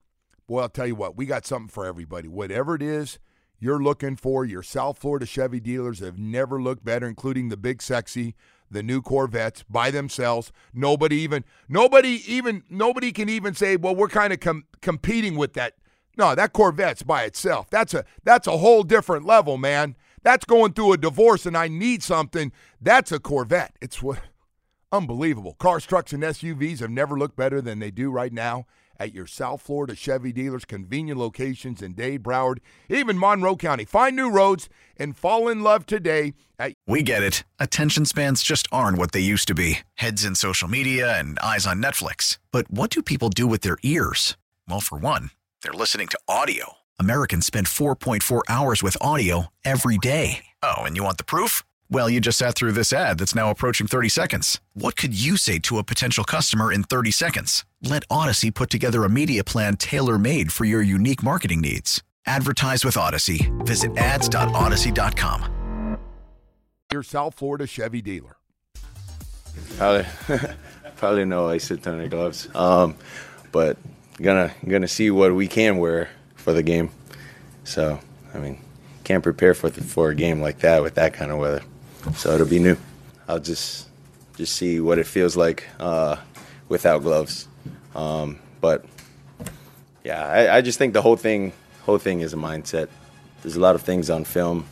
[0.47, 2.29] boy, I'll tell you what, we got something for everybody.
[2.29, 3.19] Whatever it is
[3.65, 7.81] you're looking for, your South Florida Chevy dealers have never looked better, including the big
[7.81, 8.35] sexy,
[8.71, 10.53] the new Corvettes by themselves.
[10.75, 15.55] Nobody even, nobody even, nobody can even say, well, we're kind of com- competing with
[15.55, 15.77] that.
[16.19, 17.71] No, that Corvette's by itself.
[17.71, 19.97] That's a that's a whole different level, man.
[20.23, 22.53] That's going through a divorce, and I need something.
[22.83, 23.77] That's a Corvette.
[23.81, 24.21] It's what
[24.93, 25.55] unbelievable.
[25.55, 28.67] Cars, trucks, and SUVs have never looked better than they do right now
[28.99, 33.85] at your South Florida Chevy dealers, convenient locations in Dade, Broward, even Monroe County.
[33.85, 37.45] Find new roads and fall in love today at We get it.
[37.59, 41.67] Attention spans just aren't what they used to be heads in social media and eyes
[41.67, 42.39] on Netflix.
[42.51, 44.37] But what do people do with their ears?
[44.69, 45.31] Well, for one,
[45.63, 46.75] they're listening to audio.
[46.99, 50.45] Americans spend 4.4 hours with audio every day.
[50.63, 51.65] Oh, and you want the proof?
[51.91, 54.61] Well, you just sat through this ad that's now approaching 30 seconds.
[54.73, 57.65] What could you say to a potential customer in 30 seconds?
[57.85, 62.03] Let Audacy put together a media plan tailor made for your unique marketing needs.
[62.25, 63.53] Advertise with Audacy.
[63.67, 65.99] Visit ads.audacy.com.
[66.91, 68.39] your South Florida Chevy dealer.
[69.77, 70.07] Probably,
[70.97, 72.49] probably no isotoner gloves.
[72.55, 72.97] Um,
[73.53, 73.77] but
[74.17, 76.89] gonna gonna see what we can wear for the game.
[77.65, 78.01] So
[78.33, 78.59] I mean,
[79.05, 81.63] can't prepare for the, for a game like that with that kind of weather.
[82.15, 82.79] So it'll be new.
[83.29, 83.89] I'll just
[84.39, 86.17] just see what it feels like uh,
[86.71, 87.47] without gloves.
[87.95, 88.85] Um, but
[90.05, 91.53] yeah, I, I just think the whole thing
[91.85, 92.89] whole thing is a mindset.
[93.43, 94.67] There's a lot of things on film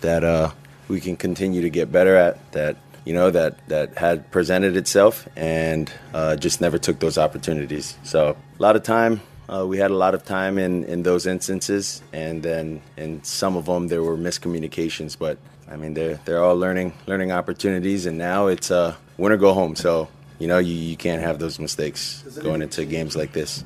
[0.00, 0.50] that uh,
[0.88, 2.52] we can continue to get better at.
[2.52, 7.96] That you know that that had presented itself and uh, just never took those opportunities.
[8.02, 9.20] So a lot of time.
[9.46, 13.58] Uh, we had a lot of time in, in those instances, and then in some
[13.58, 15.18] of them there were miscommunications.
[15.18, 15.36] But
[15.70, 19.52] I mean, they're they're all learning learning opportunities, and now it's uh, win or go
[19.52, 19.76] home.
[19.76, 20.08] So
[20.38, 23.64] you know you, you can't have those mistakes going into games like this.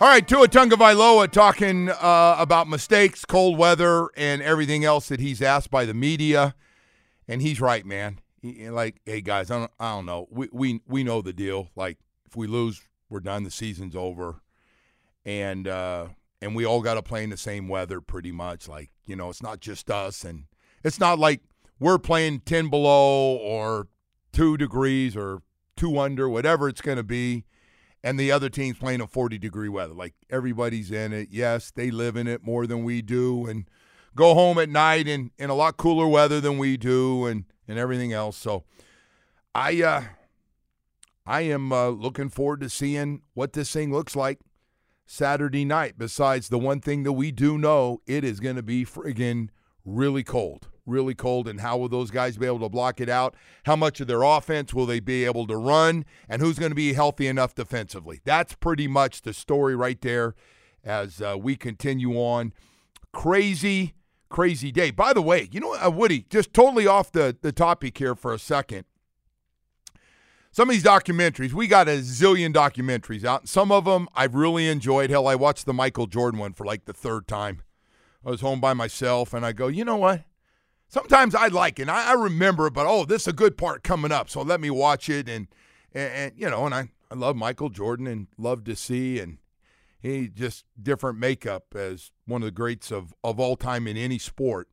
[0.00, 5.40] All right, Tua Tagovailoa talking uh, about mistakes, cold weather, and everything else that he's
[5.40, 6.54] asked by the media,
[7.28, 8.18] and he's right, man.
[8.42, 10.26] He, like, hey guys, I don't, I don't know.
[10.30, 11.68] We, we we know the deal.
[11.76, 13.44] Like, if we lose, we're done.
[13.44, 14.40] The season's over,
[15.24, 16.08] and uh,
[16.42, 18.68] and we all got to play in the same weather, pretty much.
[18.68, 20.46] Like, you know, it's not just us, and
[20.82, 21.40] it's not like
[21.78, 23.86] we're playing ten below or
[24.34, 25.40] two degrees or
[25.76, 27.44] two under, whatever it's going to be
[28.04, 29.94] and the other team's playing in 40 degree weather.
[29.94, 31.28] Like everybody's in it.
[31.30, 33.64] Yes, they live in it more than we do and
[34.14, 37.78] go home at night in, in a lot cooler weather than we do and, and
[37.78, 38.36] everything else.
[38.36, 38.64] So
[39.54, 40.02] I uh
[41.26, 44.40] I am uh, looking forward to seeing what this thing looks like
[45.06, 45.94] Saturday night.
[45.96, 49.48] Besides the one thing that we do know, it is going to be friggin'
[49.86, 50.68] really cold.
[50.86, 53.34] Really cold, and how will those guys be able to block it out?
[53.64, 56.04] How much of their offense will they be able to run?
[56.28, 58.20] And who's going to be healthy enough defensively?
[58.24, 60.34] That's pretty much the story right there
[60.84, 62.52] as uh, we continue on.
[63.12, 63.94] Crazy,
[64.28, 64.90] crazy day.
[64.90, 68.34] By the way, you know, uh, Woody, just totally off the, the topic here for
[68.34, 68.84] a second.
[70.50, 73.48] Some of these documentaries, we got a zillion documentaries out.
[73.48, 75.10] Some of them I've really enjoyed.
[75.10, 77.62] Hell, I watched the Michael Jordan one for like the third time.
[78.24, 80.22] I was home by myself, and I go, you know what?
[80.88, 81.88] Sometimes I like it.
[81.88, 84.70] I, I remember but oh, this is a good part coming up, so let me
[84.70, 85.28] watch it.
[85.28, 85.48] And
[85.92, 89.38] and, and you know, and I, I love Michael Jordan and love to see, and
[90.00, 94.18] he just different makeup as one of the greats of of all time in any
[94.18, 94.68] sport.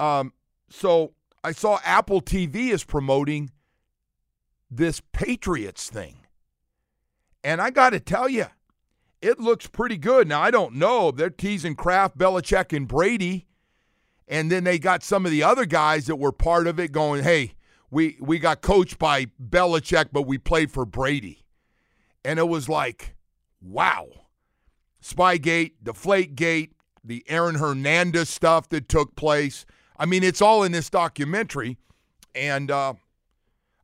[0.00, 0.32] Um,
[0.70, 3.50] so I saw Apple TV is promoting
[4.70, 6.26] this Patriots thing,
[7.42, 8.46] and I got to tell you,
[9.20, 10.28] it looks pretty good.
[10.28, 13.47] Now I don't know they're teasing Kraft, Belichick, and Brady.
[14.28, 17.22] And then they got some of the other guys that were part of it going,
[17.22, 17.54] hey,
[17.90, 21.46] we, we got coached by Belichick, but we played for Brady.
[22.24, 23.16] And it was like,
[23.62, 24.08] wow.
[25.02, 26.70] Spygate, Deflategate,
[27.02, 29.64] the Aaron Hernandez stuff that took place.
[29.96, 31.78] I mean, it's all in this documentary.
[32.34, 32.94] And uh,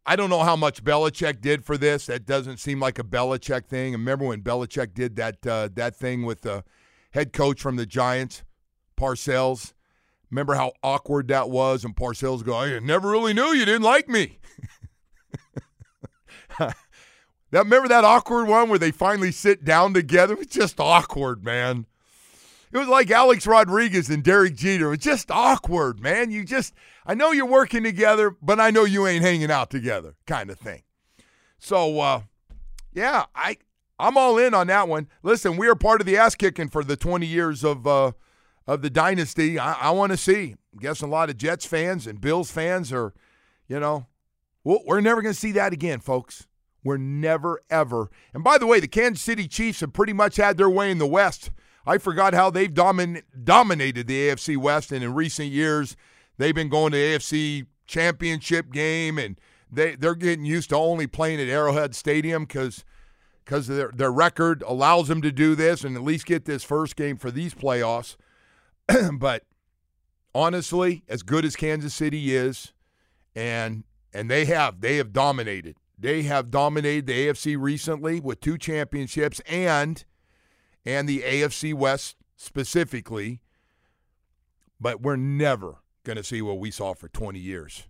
[0.05, 2.07] I don't know how much Belichick did for this.
[2.07, 3.95] That doesn't seem like a Belichick thing.
[3.95, 6.65] I remember when Belichick did that uh, that thing with the
[7.13, 8.43] head coach from the Giants,
[8.99, 9.73] Parcells?
[10.35, 11.85] Remember how awkward that was?
[11.85, 14.41] And Parcells go, I never really knew you didn't like me.
[16.59, 16.75] that
[17.53, 20.33] remember that awkward one where they finally sit down together?
[20.33, 21.87] It was just awkward, man.
[22.73, 24.87] It was like Alex Rodriguez and Derek Jeter.
[24.87, 26.33] It was just awkward, man.
[26.33, 26.75] You just,
[27.07, 30.59] I know you're working together, but I know you ain't hanging out together, kind of
[30.59, 30.83] thing.
[31.61, 32.23] So, uh,
[32.93, 33.59] yeah, I,
[34.01, 35.07] I'm all in on that one.
[35.23, 38.13] Listen, we are part of the ass kicking for the 20 years of uh,
[38.67, 39.59] of the dynasty.
[39.59, 40.55] I, I want to see.
[40.73, 43.15] I'm guessing a lot of Jets fans and Bills fans are,
[43.69, 44.07] you know,
[44.65, 46.47] we're never going to see that again, folks.
[46.83, 48.11] We're never, ever.
[48.33, 50.99] And by the way, the Kansas City Chiefs have pretty much had their way in
[50.99, 51.51] the West.
[51.87, 55.97] I forgot how they've domin- dominated the AFC West, and in recent years,
[56.39, 59.39] they've been going to AFC Championship game, and
[59.71, 62.85] they they're getting used to only playing at Arrowhead Stadium because
[63.45, 66.97] because their their record allows them to do this and at least get this first
[66.97, 68.17] game for these playoffs.
[69.19, 69.45] but
[70.35, 72.73] honestly, as good as Kansas City is,
[73.35, 75.77] and and they have they have dominated.
[75.99, 80.05] They have dominated the AFC recently with two championships and
[80.85, 83.41] and the AFC West specifically.
[84.81, 87.85] But we're never going to see what we saw for 20 years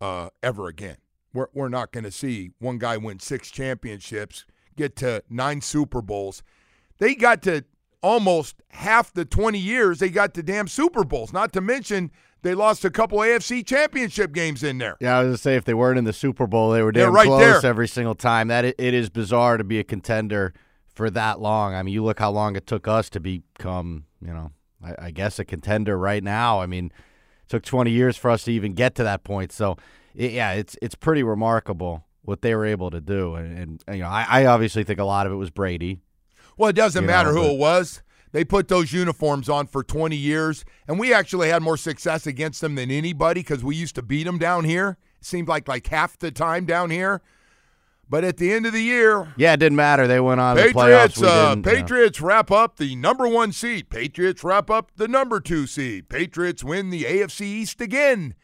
[0.00, 0.98] uh, ever again.
[1.32, 4.44] We're, we're not going to see one guy win six championships,
[4.76, 6.42] get to nine Super Bowls.
[6.98, 7.64] They got to
[8.06, 12.54] almost half the 20 years they got to damn Super Bowls, not to mention they
[12.54, 14.96] lost a couple AFC championship games in there.
[15.00, 16.92] Yeah, I was going to say if they weren't in the Super Bowl, they were
[16.92, 17.68] damn right close there.
[17.68, 18.46] every single time.
[18.46, 20.54] That it, it is bizarre to be a contender
[20.94, 21.74] for that long.
[21.74, 24.52] I mean, you look how long it took us to become, you know,
[24.84, 26.60] I, I guess a contender right now.
[26.60, 26.92] I mean,
[27.48, 29.50] took 20 years for us to even get to that point.
[29.50, 29.76] So,
[30.14, 33.34] it, yeah, it's it's pretty remarkable what they were able to do.
[33.34, 35.98] And, and you know, I, I obviously think a lot of it was Brady.
[36.56, 38.02] Well, it doesn't You matter know, who it was.
[38.32, 42.60] They put those uniforms on for 20 years, and we actually had more success against
[42.60, 44.98] them than anybody because we used to beat them down here.
[45.20, 47.22] It seemed like like half the time down here.
[48.08, 50.06] But at the end of the year, Yeah, it didn't matter.
[50.06, 51.24] They went on to the Patriots, playoffs.
[51.26, 51.78] Uh, didn't, you know.
[51.80, 53.90] Patriots wrap up the number one seed.
[53.90, 56.08] Patriots wrap up the number two seed.
[56.08, 58.34] Patriots win the AFC East again.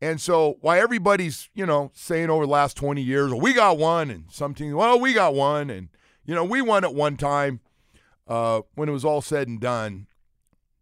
[0.00, 3.78] And so, why everybody's you know saying over the last twenty years, well, we got
[3.78, 5.88] one, and some teams, well, we got one, and
[6.28, 7.60] you know we won at one time.
[8.28, 10.06] Uh, when it was all said and done,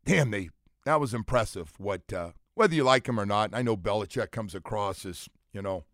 [0.04, 0.50] damn, they
[0.84, 1.72] that was impressive.
[1.78, 5.62] What uh, whether you like him or not, I know Belichick comes across as you
[5.62, 5.84] know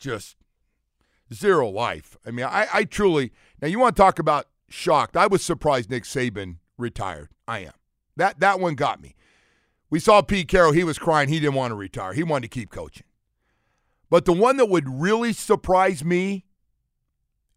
[0.00, 0.36] just
[1.32, 2.16] zero life.
[2.26, 3.30] I mean, I, I truly
[3.60, 5.16] now you want to talk about shocked.
[5.16, 7.28] I was surprised Nick Saban retired.
[7.46, 7.72] I am.
[8.16, 9.14] That that one got me.
[9.90, 12.14] We saw Pete Carroll, he was crying, he didn't want to retire.
[12.14, 13.06] He wanted to keep coaching.
[14.10, 16.46] But the one that would really surprise me,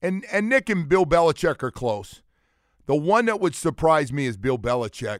[0.01, 2.21] and and Nick and Bill Belichick are close.
[2.85, 5.19] The one that would surprise me is Bill Belichick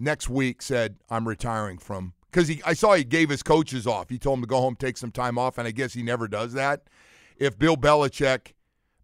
[0.00, 4.08] next week said, I'm retiring from because he I saw he gave his coaches off.
[4.08, 6.28] He told them to go home, take some time off, and I guess he never
[6.28, 6.82] does that.
[7.36, 8.52] If Bill Belichick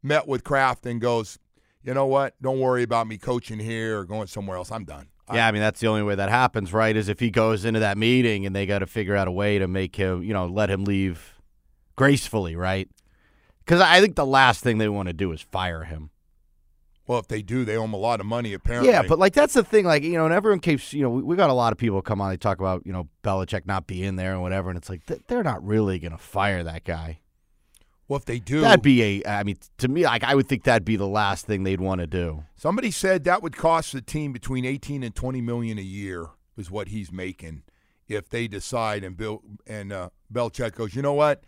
[0.03, 1.39] met with Kraft and goes,
[1.83, 4.73] you know what, don't worry about me coaching here or going somewhere else.
[4.73, 5.09] I'm done.
[5.33, 6.95] Yeah, I mean that's the only way that happens, right?
[6.95, 9.59] Is if he goes into that meeting and they got to figure out a way
[9.59, 11.35] to make him, you know, let him leave
[11.97, 12.89] gracefully, right?
[13.65, 16.11] Because I think the last thing they want to do is fire him.
[17.07, 18.91] Well, if they do, they owe him a lot of money apparently.
[18.91, 21.23] Yeah, but like that's the thing, like you know, and everyone keeps, you know, we,
[21.23, 22.31] we got a lot of people come on.
[22.31, 25.21] They talk about you know Belichick not being there and whatever, and it's like th-
[25.29, 27.21] they're not really gonna fire that guy.
[28.09, 30.65] well, if they do, That'd be a, I mean, to me, like I would think
[30.65, 32.45] that'd be the last thing they'd want to do.
[32.57, 36.71] Somebody said that would cost the team between 18 and 20 million a year is
[36.71, 37.65] what he's making
[38.09, 41.45] if they decide and Bill and uh, Belichick goes, you know what?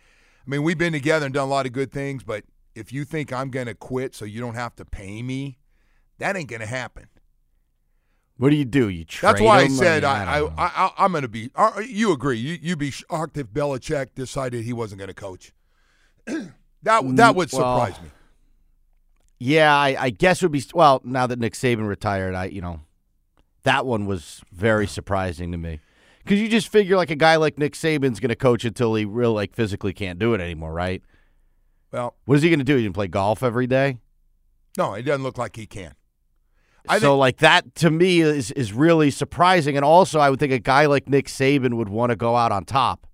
[0.47, 3.03] I mean, we've been together and done a lot of good things, but if you
[3.03, 5.57] think I'm going to quit so you don't have to pay me,
[6.19, 7.07] that ain't going to happen.
[8.37, 8.87] What do you do?
[8.87, 11.49] You trade That's why I said I, I, I, I'm going to be.
[11.55, 12.37] Uh, you agree?
[12.37, 15.53] You you be shocked if Belichick decided he wasn't going to coach.
[16.25, 17.15] that that would
[17.49, 18.09] Mm, well, surprise me.
[19.39, 21.01] Yeah, I, I guess it would be well.
[21.03, 22.81] Now that Nick Saban retired, I you know,
[23.63, 25.79] that one was very surprising to me
[26.27, 29.05] because you just figure like a guy like Nick Saban's going to coach until he
[29.05, 31.01] real like physically can't do it anymore, right?
[31.91, 32.75] Well, What is he going to do?
[32.75, 33.97] He going to play golf every day.
[34.77, 35.93] no, it doesn't look like he can.
[36.89, 40.39] I so think- like that to me is is really surprising, and also I would
[40.39, 43.07] think a guy like Nick Saban would want to go out on top.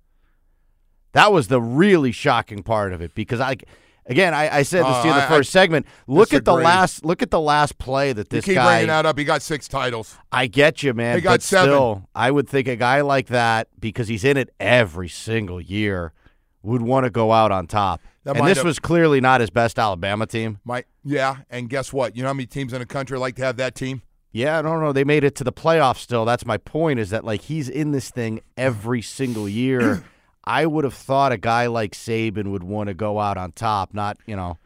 [1.14, 3.58] That was the really shocking part of it because I,
[4.06, 5.86] again, I, I said this Uh, to you in the I- first I segment.
[6.08, 8.66] Look at the last look at the last play that You this keep guy.
[8.78, 9.18] bringing that up.
[9.18, 10.18] He got six titles.
[10.32, 11.16] I get you, man.
[11.16, 11.70] He got but seven.
[11.70, 16.14] still, I would think a guy like that because he's in it every single year
[16.62, 18.02] would want to go out on top.
[18.24, 20.60] That and this have- was clearly not his best Alabama team.
[20.64, 22.16] My yeah, and guess what?
[22.16, 24.02] You know how many teams in the country like to have that team?
[24.32, 24.94] Yeah, I don't know.
[24.94, 26.26] They made it to the playoffs still.
[26.26, 30.04] That's my point is that like he's in this thing every single year.
[30.44, 33.94] I would have thought a guy like Saban would want to go out on top,
[33.94, 34.58] not, you know,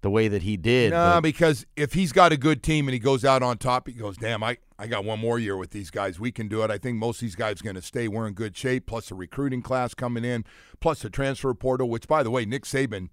[0.00, 0.92] the way that he did.
[0.92, 3.94] No, because if he's got a good team and he goes out on top, he
[3.94, 6.20] goes, "Damn, I, I got one more year with these guys.
[6.20, 8.06] We can do it." I think most of these guys are going to stay.
[8.06, 8.86] We're in good shape.
[8.86, 10.44] Plus the recruiting class coming in,
[10.80, 11.88] plus the transfer portal.
[11.90, 13.08] Which, by the way, Nick Saban,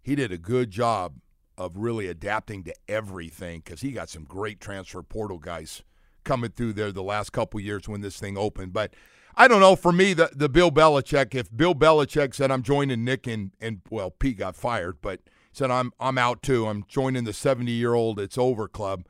[0.00, 1.16] he did a good job
[1.58, 5.82] of really adapting to everything because he got some great transfer portal guys
[6.24, 8.72] coming through there the last couple years when this thing opened.
[8.72, 8.94] But
[9.36, 9.76] I don't know.
[9.76, 11.34] For me, the the Bill Belichick.
[11.34, 15.20] If Bill Belichick said I'm joining Nick and and well, Pete got fired, but
[15.52, 16.66] said I'm I'm out too.
[16.66, 19.04] I'm joining the 70 year old it's over club.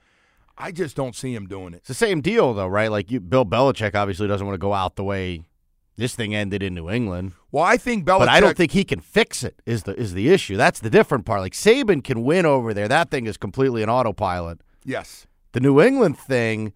[0.59, 1.79] I just don't see him doing it.
[1.79, 2.91] It's the same deal, though, right?
[2.91, 5.43] Like you, Bill Belichick obviously doesn't want to go out the way
[5.97, 7.33] this thing ended in New England.
[7.51, 8.21] Well, I think Belichick.
[8.21, 9.61] But I don't think he can fix it.
[9.67, 10.57] Is the is the issue?
[10.57, 11.41] That's the different part.
[11.41, 12.89] Like Saban can win over there.
[12.89, 14.61] That thing is completely an autopilot.
[14.85, 15.27] Yes.
[15.53, 16.73] The New England thing,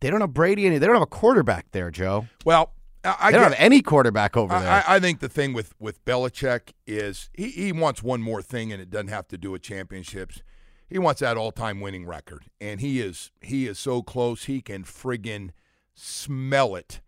[0.00, 0.66] they don't have Brady.
[0.66, 2.26] Any, they don't have a quarterback there, Joe.
[2.44, 2.72] Well,
[3.18, 4.70] I, they don't get- have any quarterback over I, there.
[4.70, 8.72] I, I think the thing with with Belichick is he, he wants one more thing,
[8.72, 10.42] and it doesn't have to do with championships.
[10.88, 14.60] He wants that all time winning record, and he is he is so close he
[14.60, 15.50] can friggin'
[15.94, 17.00] smell it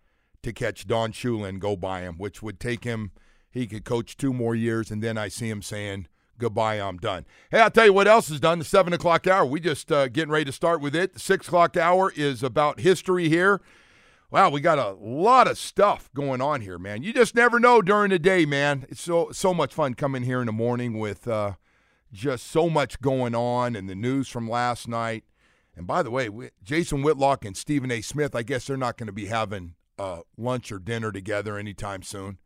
[0.43, 3.13] to catch Don Shula and go by him, which would take him.
[3.51, 6.07] He could coach two more years, and then I see him saying
[6.39, 6.77] goodbye.
[6.81, 7.27] I'm done.
[7.51, 8.59] Hey, I'll tell you what else is done.
[8.59, 9.45] The seven o'clock hour.
[9.45, 11.15] We just uh, getting ready to start with it.
[11.15, 13.61] The six o'clock hour is about history here.
[14.31, 17.03] Wow, we got a lot of stuff going on here, man.
[17.03, 18.87] You just never know during the day, man.
[18.89, 21.55] It's so so much fun coming here in the morning with uh,
[22.13, 25.25] just so much going on and the news from last night.
[25.77, 28.01] And by the way, we, Jason Whitlock and Stephen A.
[28.03, 32.03] Smith, I guess they're not going to be having uh, lunch or dinner together anytime
[32.03, 32.39] soon.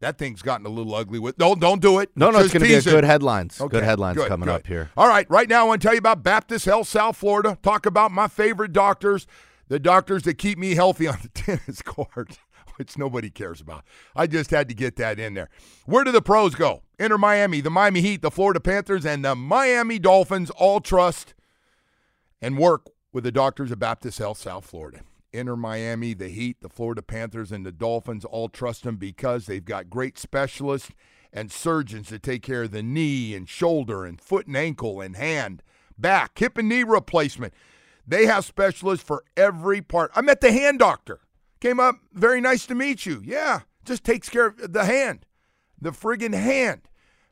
[0.00, 1.18] That thing's gotten a little ugly.
[1.18, 2.10] With don't don't do it.
[2.16, 3.60] No, no, it's going to be a good headlines.
[3.60, 4.54] Okay, good headlines good, coming good.
[4.56, 4.90] up here.
[4.96, 7.58] All right, right now I want to tell you about Baptist Health South Florida.
[7.62, 9.26] Talk about my favorite doctors,
[9.70, 12.38] the doctors that keep me healthy on the tennis court,
[12.76, 13.84] which nobody cares about.
[14.14, 15.48] I just had to get that in there.
[15.86, 16.82] Where do the pros go?
[16.98, 21.34] Inter Miami, the Miami Heat, the Florida Panthers, and the Miami Dolphins all trust
[22.42, 25.00] and work with the doctors of Baptist Health South Florida.
[25.32, 29.64] Inter Miami, the Heat, the Florida Panthers, and the Dolphins all trust them because they've
[29.64, 30.90] got great specialists
[31.32, 35.14] and surgeons to take care of the knee and shoulder and foot and ankle and
[35.14, 35.62] hand,
[35.96, 37.54] back, hip and knee replacement.
[38.06, 40.10] They have specialists for every part.
[40.14, 41.20] I met the hand doctor.
[41.60, 43.20] Came up, very nice to meet you.
[43.24, 45.26] Yeah, just takes care of the hand,
[45.80, 46.82] the friggin' hand.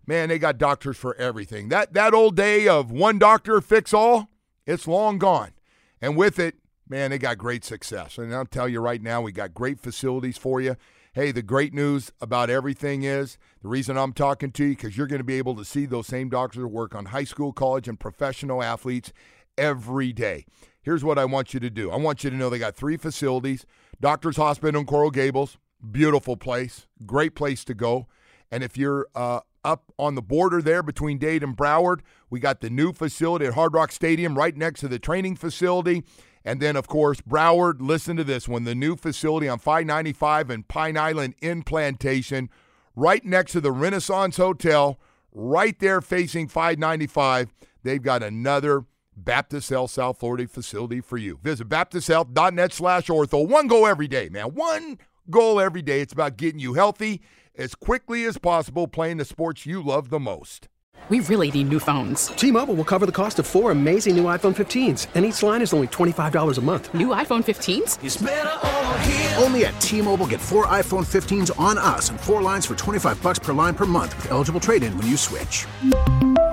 [0.06, 1.68] Man, they got doctors for everything.
[1.68, 4.28] That that old day of one doctor fix all,
[4.66, 5.52] it's long gone.
[6.00, 6.56] And with it,
[6.88, 8.18] man, they got great success.
[8.18, 10.76] And I'll tell you right now, we got great facilities for you.
[11.14, 15.06] Hey, the great news about everything is the reason I'm talking to you because you're
[15.06, 17.98] going to be able to see those same doctors work on high school, college, and
[17.98, 19.12] professional athletes
[19.58, 20.46] every day.
[20.80, 21.90] Here's what I want you to do.
[21.90, 23.66] I want you to know they got three facilities:
[24.00, 25.58] Doctors Hospital in Coral Gables,
[25.90, 28.06] beautiful place, great place to go.
[28.50, 32.00] And if you're uh, up on the border there between Dade and Broward,
[32.30, 36.04] we got the new facility at Hard Rock Stadium right next to the training facility.
[36.44, 40.66] And then, of course, Broward, listen to this one the new facility on 595 and
[40.66, 42.48] Pine Island in Plantation,
[42.96, 44.98] right next to the Renaissance Hotel,
[45.32, 47.52] right there facing 595.
[47.82, 48.84] They've got another
[49.24, 51.38] Baptist Health South Florida facility for you.
[51.42, 53.46] Visit baptisthealth.net slash ortho.
[53.46, 54.54] One goal every day, man.
[54.54, 54.98] One
[55.30, 56.00] goal every day.
[56.00, 57.20] It's about getting you healthy
[57.56, 60.68] as quickly as possible playing the sports you love the most.
[61.08, 62.26] We really need new phones.
[62.28, 65.72] T-Mobile will cover the cost of four amazing new iPhone 15s, and each line is
[65.72, 66.92] only $25 a month.
[66.92, 69.42] New iPhone 15s?
[69.42, 73.38] Only at T-Mobile get four iPhone 15s on us and four lines for 25 bucks
[73.38, 75.64] per line per month with eligible trade-in when you switch.